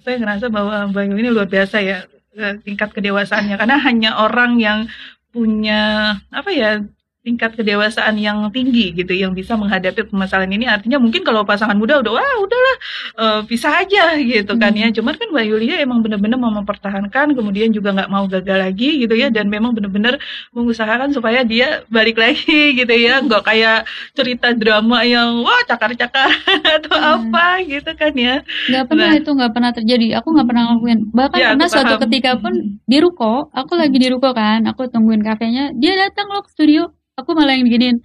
[0.05, 2.05] saya ngerasa bahwa Mbak Yulia ini luar biasa ya
[2.37, 3.57] eh, tingkat kedewasaannya.
[3.57, 4.89] Karena hanya orang yang
[5.33, 6.85] punya apa ya
[7.29, 10.65] tingkat kedewasaan yang tinggi gitu yang bisa menghadapi permasalahan ini.
[10.65, 12.77] Artinya mungkin kalau pasangan muda udah wah udahlah
[13.21, 14.89] eh, bisa aja gitu kan ya.
[14.89, 19.13] Cuman kan Mbak Yulia emang benar-benar mau mempertahankan kemudian juga nggak mau gagal lagi gitu
[19.13, 20.17] ya dan memang benar-benar
[20.57, 23.21] mengusahakan supaya dia balik lagi gitu ya.
[23.21, 23.79] Nggak kayak
[24.17, 26.33] cerita drama yang wah cakar-cakar
[26.81, 27.31] atau Hmm.
[27.31, 28.41] apa gitu kan ya.
[28.71, 29.19] Nggak pernah Nah.
[29.21, 30.07] itu nggak pernah terjadi.
[30.19, 30.99] Aku nggak pernah ngelakuin.
[31.11, 32.55] Bahkan Ya, pernah suatu ketika pun
[32.85, 36.95] di ruko aku lagi di ruko kan aku tungguin kafenya dia datang loh ke studio
[37.19, 37.99] aku malah yang beginiin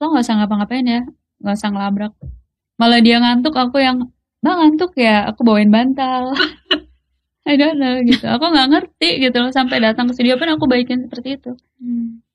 [0.00, 1.00] lo nggak usah ngapa-ngapain ya
[1.40, 2.12] nggak usah ngelabrak.
[2.80, 3.96] Malah dia ngantuk aku yang
[4.44, 6.32] bang ngantuk ya aku bawain bantal.
[7.50, 8.24] I don't know gitu.
[8.28, 11.50] Aku nggak ngerti gitu loh sampai datang ke studio pun aku baikin seperti itu.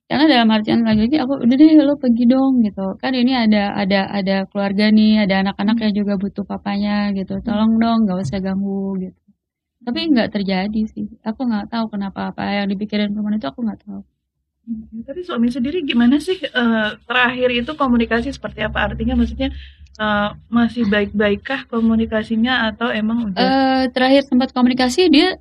[0.06, 2.86] Karena dalam artian lagi-lagi aku udah deh lo pergi dong gitu.
[3.02, 7.34] Kan ini ada ada ada keluarga nih ada anak-anak yang juga butuh papanya gitu.
[7.46, 9.18] Tolong dong nggak usah ganggu gitu.
[9.86, 11.08] Tapi nggak terjadi sih.
[11.26, 14.02] Aku nggak tahu kenapa apa yang dipikirin perempuan itu aku nggak tahu
[15.06, 18.90] Tapi suami sendiri gimana sih eh, terakhir itu komunikasi seperti apa?
[18.90, 19.54] Artinya maksudnya
[19.96, 23.40] eh, masih baik-baikkah komunikasinya atau emang udah?
[23.40, 25.38] eh terakhir sempat komunikasi dia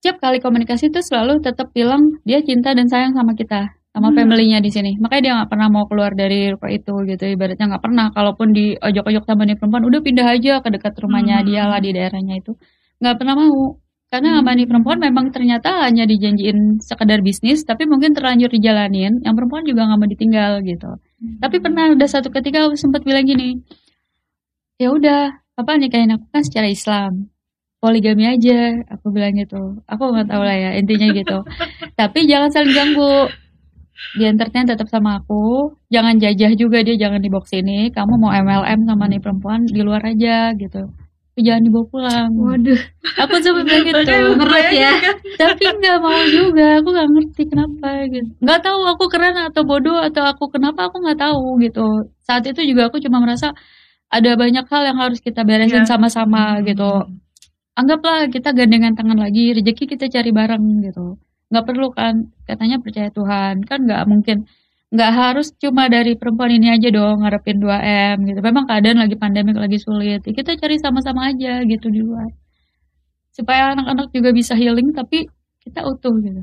[0.00, 4.16] setiap kali komunikasi itu selalu tetap bilang dia cinta dan sayang sama kita sama Hmm.
[4.22, 7.84] family-nya di sini makanya dia nggak pernah mau keluar dari ruko itu gitu ibaratnya nggak
[7.84, 11.46] pernah kalaupun di ojok-ojok sama nih perempuan udah pindah aja ke dekat rumahnya Hmm.
[11.50, 12.54] dia lah di daerahnya itu
[12.98, 13.76] nggak pernah mau
[14.10, 14.36] karena Hmm.
[14.42, 19.62] sama nih perempuan memang ternyata hanya dijanjiin sekedar bisnis tapi mungkin terlanjur dijalanin yang perempuan
[19.62, 20.90] juga nggak mau ditinggal gitu.
[21.38, 23.62] Tapi pernah udah satu ketika aku sempat bilang gini
[24.82, 25.30] ya udah
[25.60, 27.30] apa nikahin aku kan secara Islam.
[27.80, 29.80] Poligami aja aku bilang gitu.
[29.88, 31.38] Aku nggak tahu lah ya intinya gitu.
[32.00, 33.30] Tapi jangan saling ganggu.
[34.18, 35.70] Dia entertain tetap sama aku.
[35.92, 40.02] Jangan jajah juga dia jangan dibawa sini kamu mau MLM sama nih perempuan di luar
[40.02, 40.90] aja gitu
[41.42, 42.30] jangan dibawa pulang.
[42.36, 42.80] Waduh.
[43.22, 44.00] Aku coba bilang gitu.
[44.40, 44.92] Berat ya.
[45.40, 46.80] tapi nggak mau juga.
[46.80, 48.30] Aku nggak ngerti kenapa gitu.
[48.40, 51.86] Nggak tahu aku keren atau bodoh atau aku kenapa aku nggak tahu gitu.
[52.24, 53.50] Saat itu juga aku cuma merasa
[54.10, 55.90] ada banyak hal yang harus kita beresin Iya.
[55.90, 57.06] sama-sama gitu.
[57.78, 61.16] Anggaplah kita gandengan tangan lagi rezeki kita cari bareng gitu.
[61.50, 62.14] Nggak perlu kan
[62.44, 63.62] katanya percaya Tuhan.
[63.64, 64.44] Kan nggak mungkin
[64.90, 67.78] nggak harus cuma dari perempuan ini aja dong ngarepin 2
[68.14, 68.40] m gitu.
[68.42, 70.20] Memang keadaan lagi pandemik lagi sulit.
[70.26, 72.30] Ya kita cari sama-sama aja gitu di luar.
[73.30, 75.30] Supaya anak-anak juga bisa healing tapi
[75.62, 76.42] kita utuh gitu.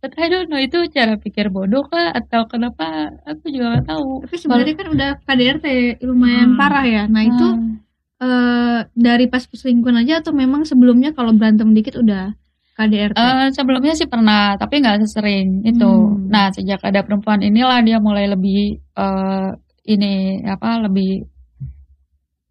[0.00, 2.14] But I don't know itu cara pikir bodoh kah?
[2.16, 3.12] Atau kenapa?
[3.28, 4.24] Aku juga nggak tahu.
[4.24, 5.66] tapi sebenarnya kan udah KDRT
[6.08, 6.58] lumayan Hmm.
[6.60, 7.02] parah ya.
[7.10, 7.74] Nah itu Hmm.
[8.20, 12.32] eh, dari pas perselingkuhan aja atau memang sebelumnya kalau berantem dikit udah
[12.80, 15.84] KDRT Eh, sebelumnya sih pernah, tapi nggak sesering itu.
[15.84, 16.32] Hmm.
[16.32, 19.48] Nah, sejak ada perempuan inilah dia mulai lebih eh,
[19.92, 21.28] ini apa lebih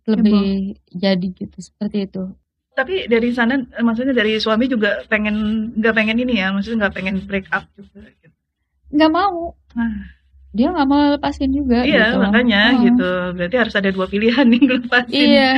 [0.05, 2.23] lebih jadi gitu seperti itu.
[2.77, 7.15] Tapi dari sana, maksudnya dari suami juga pengen nggak pengen ini ya, maksudnya nggak pengen
[7.25, 8.05] break up juga.
[8.21, 8.35] Gitu.
[8.93, 9.57] Nggak mau.
[9.73, 10.18] Ah.
[10.49, 11.85] Dia nggak mau lepasin juga.
[11.85, 12.25] Iya gitu.
[12.25, 12.81] makanya Oh.
[12.81, 13.09] gitu.
[13.37, 15.51] Berarti harus ada dua pilihan nih ngelepasin Iya.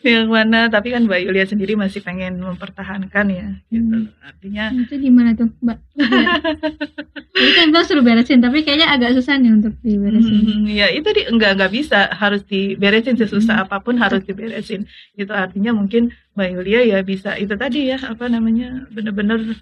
[0.00, 0.66] yang mana.
[0.66, 3.48] Tapi kan Mbak Yulia sendiri masih pengen mempertahankan ya.
[3.68, 4.08] Gitu.
[4.08, 4.24] Hmm.
[4.24, 5.76] Artinya Nah, itu gimana tuh mbak
[7.40, 11.22] kan bilang suruh beresin tapi kayaknya agak susah nih untuk diberesin Hmm, ya itu di
[11.28, 16.80] enggak enggak bisa harus diberesin sesusah apa pun harus diberesin itu artinya mungkin Mbak Yulia
[16.86, 19.60] ya bisa itu tadi ya apa namanya bener-bener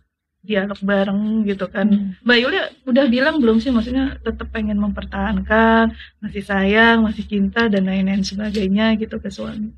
[0.49, 2.17] dialog bareng gitu kan Hmm.
[2.25, 7.85] Mbak Yulia udah bilang belum sih maksudnya tetap pengen mempertahankan masih sayang masih cinta dan
[7.85, 9.69] lain-lain sebagainya gitu ke suami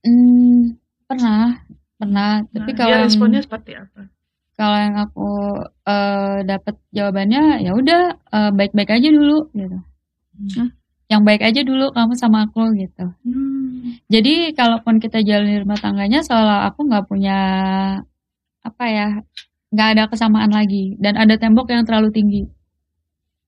[0.00, 1.60] Hmm, pernah,
[1.94, 2.40] pernah.
[2.42, 4.08] nah, Tapi kalau yang- responnya seperti apa
[4.54, 5.28] kalau yang aku
[5.84, 9.78] eh, dapat jawabannya ya udah eh, baik-baik aja dulu gitu.
[10.54, 10.68] Hah?
[11.04, 13.06] Yang baik aja dulu kamu sama aku gitu.
[13.20, 13.98] Hmm.
[14.06, 17.38] Jadi kalaupun kita jalan rumah tangganya seolah aku nggak punya
[18.62, 19.06] apa ya
[19.74, 20.94] nggak ada kesamaan lagi.
[21.02, 22.42] Dan ada tembok yang terlalu tinggi.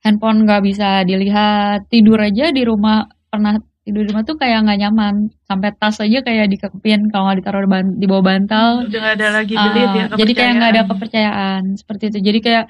[0.02, 4.78] Handphone nggak bisa dilihat, tidur aja di rumah pernah tidur di rumah tuh kayak nggak
[4.82, 5.14] nyaman.
[5.46, 8.70] Sampai tas aja kayak dikepin kalau nggak ditaruh di, ban- di bawah bantal.
[8.90, 11.62] Udah nggak ada lagi belit ya jadi kayak nggak ada kepercayaan.
[11.78, 12.18] seperti itu.
[12.22, 12.64] Jadi kayak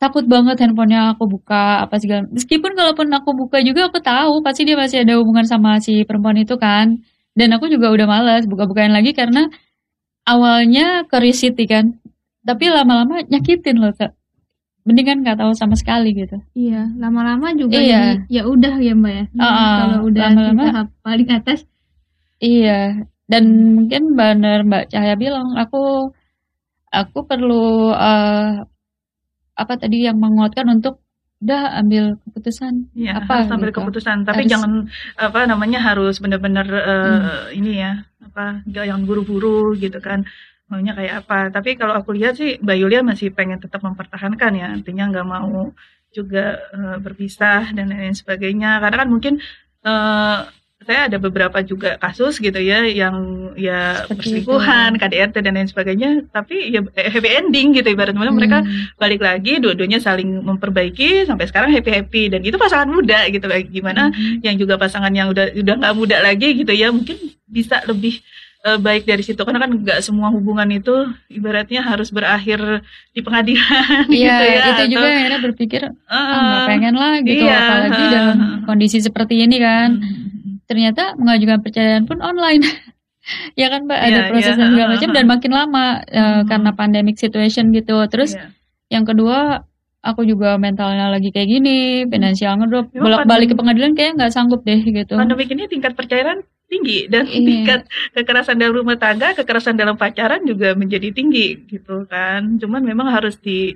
[0.00, 2.24] takut banget handphonenya aku buka apa segala.
[2.32, 6.40] Meskipun kalaupun aku buka juga aku tahu pasti dia masih ada hubungan sama si perempuan
[6.40, 6.96] itu kan.
[7.36, 9.48] Dan aku juga udah malas buka-bukain lagi karena
[10.24, 11.99] awalnya kerisiti kan
[12.42, 14.12] tapi lama-lama nyakitin loh kak
[14.80, 18.00] mendingan nggak tahu sama sekali gitu Iya, lama-lama juga Iya.
[18.00, 19.24] jadi ya udah ya mbak ya.
[19.36, 20.62] Ah, Kalau udah di lama-lama.
[20.64, 21.60] tahap paling atas
[22.40, 22.80] Iya,
[23.26, 23.44] dan
[23.76, 26.08] mungkin benar Mbak Cahaya bilang, aku
[26.88, 28.64] aku perlu uh,
[29.54, 31.04] apa tadi yang menguatkan untuk
[31.38, 33.78] udah ambil keputusan ya, apa harus ambil gitu.
[33.80, 34.72] keputusan tapi Harus- jangan
[35.16, 37.56] apa namanya harus benar-benar eh, Hmm.
[37.56, 40.24] ini ya apa nggak yang buru-buru gitu kan
[40.70, 41.50] maunya kayak apa?
[41.50, 44.66] Tapi kalau aku lihat sih Mbak Yulia masih pengen tetap mempertahankan ya.
[44.70, 45.74] Artinya nggak mau
[46.10, 48.78] juga eh, berpisah dan lain sebagainya.
[48.78, 49.34] Karena kan mungkin
[49.82, 50.38] eh,
[50.80, 53.12] saya ada beberapa juga kasus gitu ya yang
[53.52, 56.24] ya Seperti perselingkuhan, KDRT dan lain sebagainya.
[56.32, 58.16] Tapi ya happy ending gitu ibaratnya.
[58.32, 58.96] Mereka Hmm.
[58.96, 63.44] balik lagi dua-duanya saling memperbaiki sampai sekarang happy happy dan itu pasangan muda gitu.
[63.44, 64.40] Kayak gimana Mhm.
[64.40, 68.24] yang juga pasangan yang udah udah nggak muda lagi gitu ya mungkin bisa lebih
[68.60, 70.92] eh, baik dari situ karena kan nggak semua hubungan itu
[71.28, 76.40] ibaratnya harus berakhir di pengadilan Iya, gitu ya itu juga atau, yang akhirnya berpikir ah
[76.40, 78.12] nggak pengen lah gitu, iya, apalagi heeh.
[78.12, 79.90] dalam kondisi seperti ini kan.
[79.96, 82.62] hmm, Ternyata mengajukan perceraian pun online.
[83.60, 85.16] ya kan Mbak, ada Iya, proses iya, segala macam heeh.
[85.16, 86.42] dan makin lama Hmm.
[86.46, 87.96] karena pandemic situation gitu.
[88.06, 88.54] Terus iya.
[88.88, 89.66] yang kedua
[90.00, 94.12] aku juga mentalnya lagi kayak gini, finansial ngedrop, Memang bolak balik ke pandemi- pengadilan kayak
[94.16, 95.12] nggak sanggup deh gitu.
[95.12, 96.40] pandemik ini tingkat percayaan
[96.70, 97.42] tinggi dan Iya.
[97.42, 97.80] tingkat
[98.14, 102.56] kekerasan dalam rumah tangga, kekerasan dalam pacaran juga menjadi tinggi gitu kan.
[102.56, 103.74] Cuman memang harus di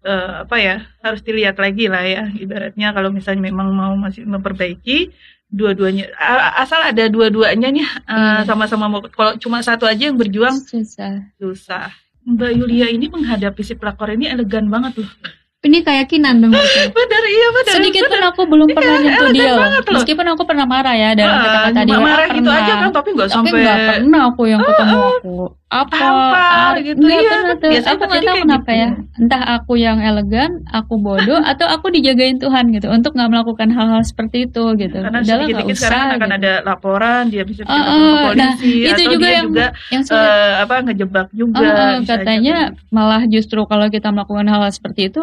[0.00, 2.30] eh, apa ya, harus dilihat lagi lah ya.
[2.30, 5.10] Ibaratnya kalau misalnya memang mau masih memperbaiki
[5.46, 6.10] dua-duanya
[6.54, 8.42] asal ada dua-duanya nih Iya.
[8.44, 11.26] sama-sama mau kalau cuma satu aja yang berjuang Susah.
[11.38, 11.90] susah.
[12.22, 15.10] Mbak Yulia ini menghadapi si pelakor ini elegan banget loh.
[15.58, 16.52] Ini kayak kinan dong.
[16.52, 16.92] berarti.
[16.96, 17.74] Benar iya benar.
[17.74, 19.66] Sedikit pun aku belum pernah nyentuh dia loh.
[19.66, 19.92] loh.
[19.94, 21.96] Meskipun aku pernah marah ya dalam Ah, kata-kata dia.
[21.98, 25.34] marah gitu aja kan tapi nggak Tapi sampai nggak pernah aku yang ketemu aku
[25.66, 27.58] apa ar- gitu, iya.
[27.58, 27.74] tuh.
[27.74, 28.78] Biasanya Aku nggak tahu kenapa gitu.
[28.78, 28.88] ya.
[29.18, 33.98] Entah aku yang elegan, aku bodoh, atau aku dijagain Tuhan gitu untuk nggak melakukan hal-hal
[34.00, 34.94] seperti itu gitu.
[34.96, 35.82] karena Udahlah sedikit-sedikit usah.
[35.82, 36.38] sekarang akan gitu.
[36.38, 39.66] ada laporan dia bisa ditangkap ah, ke polisi nah, itu atau juga dia yang- juga
[39.90, 40.22] Yang sulit.
[40.22, 42.94] eh, apa ngejebak juga bisa aja katanya kayak gitu.
[42.94, 45.22] malah justru kalau kita melakukan hal, hal seperti itu,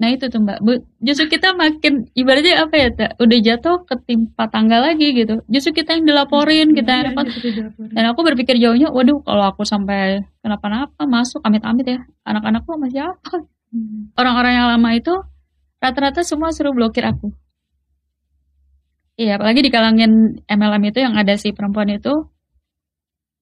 [0.00, 0.64] nah itu tuh mbak,
[0.98, 3.20] justru kita makin ibaratnya apa ya, Tak?
[3.20, 5.44] udah jatuh ketimpa tangga lagi gitu.
[5.44, 7.36] Justru kita yang dilaporin, kita yang Iya,
[7.68, 7.92] dilaporin.
[7.92, 13.44] Dan aku berpikir jauhnya, waduh kalau aku sampai kenapa-napa masuk amit-amit ya, anak-anakku sama siapa?
[14.16, 15.12] Orang-orang yang lama itu
[15.78, 17.36] rata-rata semua suruh blokir aku.
[19.20, 20.12] Iya, apalagi di kalangan
[20.48, 22.24] MLM itu yang ada si perempuan itu,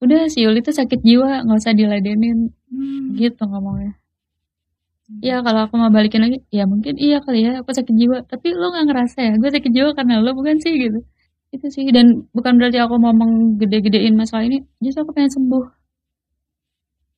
[0.03, 3.15] udah si Yuli itu sakit jiwa, nggak usah diladenin, Hmm.
[3.15, 3.95] gitu ngomongnya.
[5.09, 8.19] Iya kalau aku mau balikin lagi, ya mungkin iya kali ya aku sakit jiwa.
[8.29, 11.01] Tapi lo nggak ngerasa ya, gue sakit jiwa karena lo bukan sih gitu.
[11.49, 14.61] Itu sih dan bukan berarti aku mau menggede-gedein masalah ini.
[14.85, 15.65] Justru aku pengen sembuh.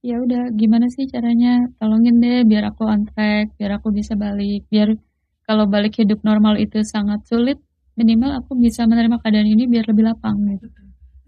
[0.01, 1.67] Ya udah, gimana sih caranya?
[1.77, 4.97] Tolongin deh biar aku on track, biar aku bisa balik, biar
[5.45, 7.59] kalau balik hidup normal itu sangat sulit,
[7.99, 10.67] minimal aku bisa menerima keadaan ini biar lebih lapang gitu.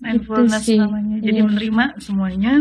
[0.02, 0.82] mindfulness sih.
[0.82, 1.46] namanya jadi Iya.
[1.46, 2.52] menerima semuanya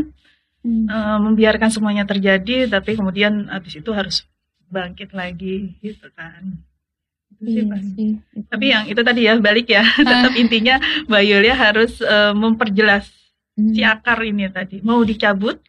[0.61, 0.85] Hmm.
[0.85, 4.29] eh, membiarkan semuanya terjadi tapi kemudian habis itu harus
[4.67, 6.61] bangkit lagi gitu kan
[7.33, 10.29] itu sih Iya tapi yang itu tadi ya balik ya Ah.
[10.29, 13.09] tetap intinya Mbak Yulia harus eh, memperjelas
[13.51, 13.75] Hmm.
[13.75, 15.59] si akar ini tadi mau dicabut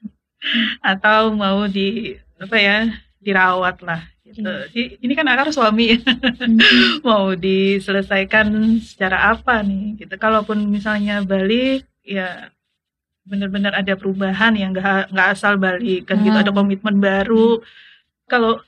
[0.81, 2.79] atau mau di apa ya
[3.19, 4.47] dirawat lah gitu.
[4.71, 6.59] Di- ini kan akar suami Hmm.
[7.03, 10.15] mau diselesaikan secara apa nih gitu.
[10.15, 12.55] Kalaupun misalnya balik ya
[13.23, 16.43] benar-benar ada perubahan yang nggak nggak asal balik kan gitu Ah.
[16.43, 17.63] ada komitmen baru.
[18.27, 18.59] Kalau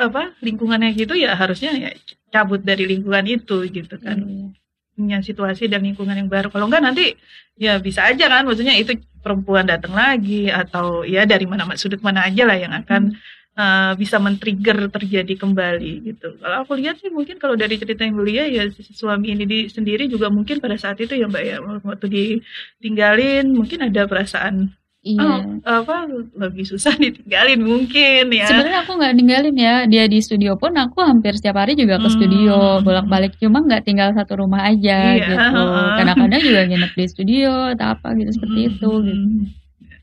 [0.00, 1.90] apa lingkungannya gitu ya harusnya ya
[2.32, 4.48] cabut dari lingkungan itu gitu kan Iya.
[4.96, 6.48] punya situasi dan lingkungan yang baru.
[6.48, 7.16] Kalau enggak nanti
[7.60, 12.26] ya bisa aja kan, maksudnya itu perempuan datang lagi atau ya dari mana sudut mana
[12.28, 13.16] aja lah yang akan
[13.54, 16.36] uh, bisa men-trigger terjadi kembali gitu.
[16.36, 19.58] Kalau aku lihat sih mungkin kalau dari cerita yang Yulia ya si suami ini di,
[19.68, 24.72] sendiri juga mungkin pada saat itu ya Mbak ya waktu ditinggalin mungkin ada perasaan
[25.02, 25.18] Iya.
[25.18, 26.06] oh apa
[26.38, 28.46] lebih susah ditinggalin mungkin ya.
[28.46, 32.06] Sebenarnya aku nggak ninggalin ya dia di studio pun aku hampir setiap hari juga ke
[32.06, 32.14] Hmm.
[32.14, 32.54] studio
[32.86, 35.26] bolak-balik cuma nggak tinggal satu rumah aja Iya.
[35.26, 35.34] gitu.
[35.98, 38.70] Kadang-kadang juga nginep di studio atau apa gitu seperti Hmm.
[38.70, 39.26] itu gitu.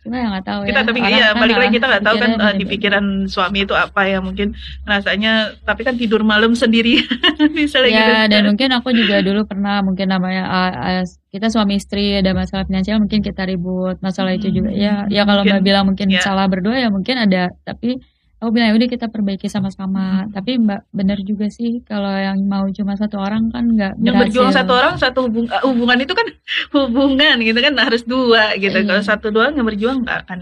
[0.09, 0.87] Cuma ya nggak tahu kita ya.
[0.89, 2.71] tapi Orang iya kan balik lagi kita nggak tahu kan eh, di beda-beda.
[2.73, 4.47] pikiran suami itu apa ya mungkin
[4.89, 5.33] rasanya
[5.69, 7.05] tapi kan tidur malam sendiri
[7.59, 11.77] misalnya Ya gitu dan mungkin aku juga dulu pernah mungkin namanya ah, ah, kita suami
[11.77, 15.85] istri ada masalah finansial mungkin kita ribut masalah itu juga ya ya kalau mbak bilang
[15.85, 16.25] mungkin ya.
[16.25, 18.01] salah berdua ya mungkin ada tapi
[18.39, 20.31] aku bilang "Ya udah kita perbaiki sama-sama Hmm.
[20.31, 24.49] tapi mbak benar juga sih kalau yang mau cuma satu orang kan nggak yang berjuang
[24.49, 26.27] satu orang satu hubung- eh, hubungan itu kan
[26.75, 28.87] hubungan gitu kan harus dua gitu Iya.
[28.87, 30.39] kalau satu doang yang berjuang nggak akan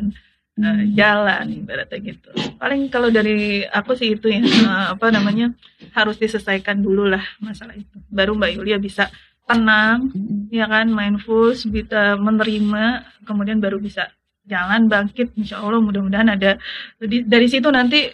[0.56, 0.94] eh, Hmm.
[0.94, 5.54] jalan ibaratnya gitu paling kalau dari aku sih itu ya eh, apa namanya
[5.92, 9.10] harus diselesaikan dulu lah masalah itu baru Mbak Yulia bisa
[9.48, 10.52] tenang, Mm-mm.
[10.52, 12.84] ya kan, mindful, bisa menerima,
[13.24, 14.12] kemudian baru bisa
[14.48, 15.36] jalan bangkit.
[15.36, 16.56] Insya Allah mudah-mudahan ada
[16.98, 18.08] di- dari situ nanti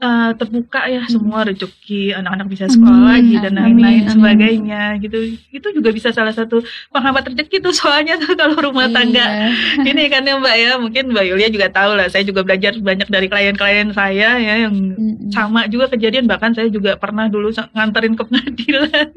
[0.00, 5.18] eh, terbuka ya semua rezeki anak-anak bisa sekolah Amin, lagi dan lain-lain sebagainya gitu.
[5.50, 9.52] Itu juga bisa salah satu penghambat rezeki tuh soalnya tuh kalau rumah tangga Iya.
[9.84, 13.06] ini kan ya Mbak ya mungkin Mbak Yulia juga tahu lah saya juga belajar banyak
[13.06, 15.28] dari klien-klien saya ya yang Mm-mm.
[15.30, 19.08] sama juga kejadian bahkan saya juga pernah dulu nganterin ke pengadilan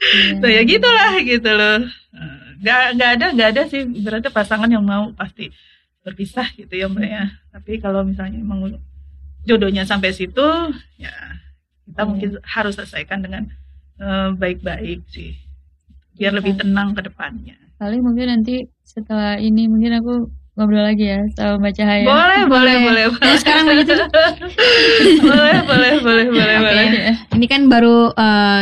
[0.00, 0.40] Iya.
[0.40, 1.76] Nah, ya gitulah gitu loh
[2.60, 5.48] nggak nggak ada nggak ada sih berarti pasangan yang mau pasti
[6.00, 8.76] berpisah gitu ya Mbak ya tapi kalau misalnya emang
[9.42, 10.44] jodohnya sampai situ
[10.96, 11.12] ya
[11.84, 12.06] kita Iya.
[12.06, 13.42] mungkin harus selesaikan dengan
[13.96, 15.34] eh, baik-baik sih
[16.14, 16.38] biar Iya.
[16.38, 20.12] lebih tenang ke depannya Paling mungkin nanti setelah ini mungkin aku
[20.52, 22.04] ngobrol lagi ya sama Mbak Cahaya.
[22.04, 23.96] boleh boleh boleh Nah, sekarang begitu.
[25.22, 26.86] boleh boleh boleh boleh boleh
[27.32, 28.60] Ini kan baru eh,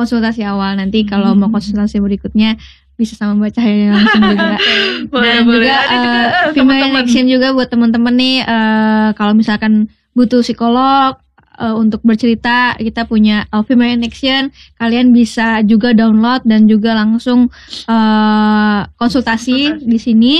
[0.00, 0.72] konsultasi awal.
[0.80, 2.56] Nanti kalau mau konsultasi berikutnya
[2.96, 4.56] bisa sama Mbak Cahaya langsung juga.
[5.12, 9.32] boleh Dan boleh juga juga eh, eh, female action juga buat teman-teman nih eh, kalau
[9.32, 11.16] misalkan butuh psikolog
[11.56, 17.48] eh, untuk bercerita kita punya uh, female action kalian bisa juga download dan juga langsung
[17.88, 19.88] eh, konsultasi Konsultasi.
[19.88, 20.34] di sini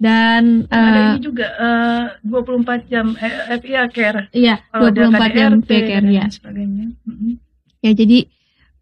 [0.00, 5.10] dan Dan ada eh, ini juga eh, 24 jam eh, FIA care iya kalau ada
[5.10, 7.34] 24 jam KDRT care ya sebagainya Mm-mm.
[7.82, 8.18] ya jadi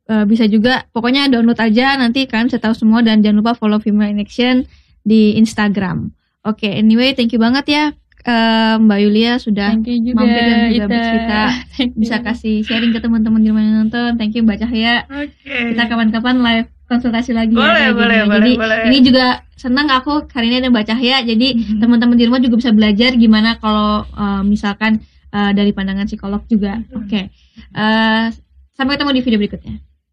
[0.09, 3.79] eh, bisa juga pokoknya download aja nanti kalian bisa tahu semua dan jangan lupa follow
[3.79, 4.65] female in action
[5.03, 6.11] di Instagram
[6.43, 7.85] oke anyway thank you banget ya
[8.25, 10.17] eh, Mbak Yulia sudah juga.
[10.17, 10.91] mampir dan juga Ita.
[10.91, 11.41] bercerita.
[12.03, 14.19] Bisa kasih sharing ke teman-teman di mana nonton.
[14.19, 15.07] Thank you Mbak Cahya.
[15.07, 15.57] Oke.
[15.73, 17.89] Kita kapan-kapan live konsultasi lagi Boleh, ya.
[17.89, 17.97] gini.
[17.97, 18.79] boleh, boleh, Jadi boleh.
[18.91, 21.17] ini juga senang aku hari ini ada Mbak Cahya.
[21.23, 21.79] Jadi Mhm.
[21.81, 26.81] teman-teman di rumah juga bisa belajar gimana kalau eh, misalkan eh, dari pandangan psikolog juga.
[26.81, 26.97] Mhm.
[26.99, 27.21] Oke.
[27.73, 28.25] Eh,
[28.75, 29.75] sampai ketemu di video berikutnya.